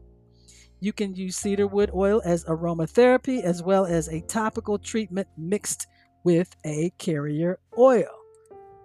You 0.80 0.94
can 0.94 1.16
use 1.16 1.36
cedarwood 1.36 1.90
oil 1.96 2.22
as 2.24 2.46
aromatherapy 2.46 3.42
as 3.42 3.64
well 3.64 3.88
as 3.88 4.08
a 4.08 4.22
topical 4.22 4.78
treatment 4.78 5.28
mixed 5.36 5.88
with 6.28 6.54
a 6.66 6.92
carrier 6.98 7.58
oil. 7.78 8.20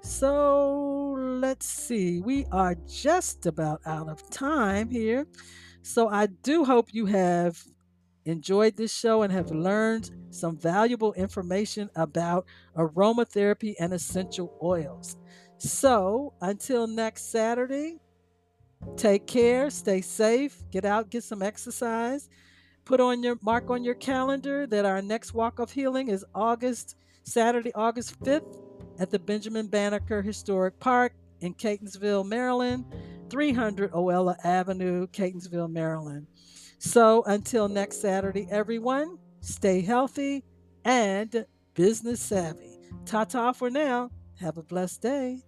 So 0.02 1.16
let's 1.18 1.66
see, 1.66 2.20
we 2.20 2.46
are 2.52 2.76
just 2.86 3.46
about 3.46 3.80
out 3.84 4.08
of 4.08 4.30
time 4.30 4.88
here. 4.88 5.26
So 5.82 6.06
I 6.08 6.26
do 6.26 6.64
hope 6.64 6.94
you 6.94 7.06
have 7.06 7.60
enjoyed 8.26 8.76
this 8.76 8.96
show 8.96 9.22
and 9.22 9.32
have 9.32 9.50
learned 9.50 10.10
some 10.30 10.56
valuable 10.56 11.14
information 11.14 11.90
about 11.96 12.46
aromatherapy 12.76 13.74
and 13.80 13.92
essential 13.92 14.56
oils. 14.62 15.16
So 15.58 16.34
until 16.40 16.86
next 16.86 17.32
Saturday, 17.32 17.98
Take 18.96 19.26
care, 19.26 19.70
stay 19.70 20.00
safe, 20.00 20.62
get 20.70 20.84
out, 20.84 21.10
get 21.10 21.24
some 21.24 21.42
exercise. 21.42 22.28
Put 22.84 23.00
on 23.00 23.22
your 23.22 23.38
mark 23.42 23.70
on 23.70 23.84
your 23.84 23.94
calendar 23.94 24.66
that 24.66 24.84
our 24.84 25.00
next 25.00 25.34
walk 25.34 25.58
of 25.60 25.70
healing 25.70 26.08
is 26.08 26.24
August, 26.34 26.96
Saturday, 27.24 27.72
August 27.74 28.18
5th 28.20 28.58
at 28.98 29.10
the 29.10 29.18
Benjamin 29.18 29.66
Banneker 29.66 30.22
Historic 30.22 30.78
Park 30.78 31.14
in 31.40 31.54
Catonsville, 31.54 32.26
Maryland, 32.26 32.84
300 33.30 33.92
Oella 33.92 34.36
Avenue, 34.44 35.06
Catonsville, 35.08 35.70
Maryland. 35.70 36.26
So 36.78 37.22
until 37.24 37.68
next 37.68 38.00
Saturday, 38.00 38.46
everyone, 38.50 39.18
stay 39.40 39.80
healthy 39.80 40.44
and 40.84 41.46
business 41.74 42.20
savvy. 42.20 42.78
Ta 43.06 43.24
ta 43.24 43.52
for 43.52 43.70
now. 43.70 44.10
Have 44.40 44.58
a 44.58 44.62
blessed 44.62 45.02
day. 45.02 45.42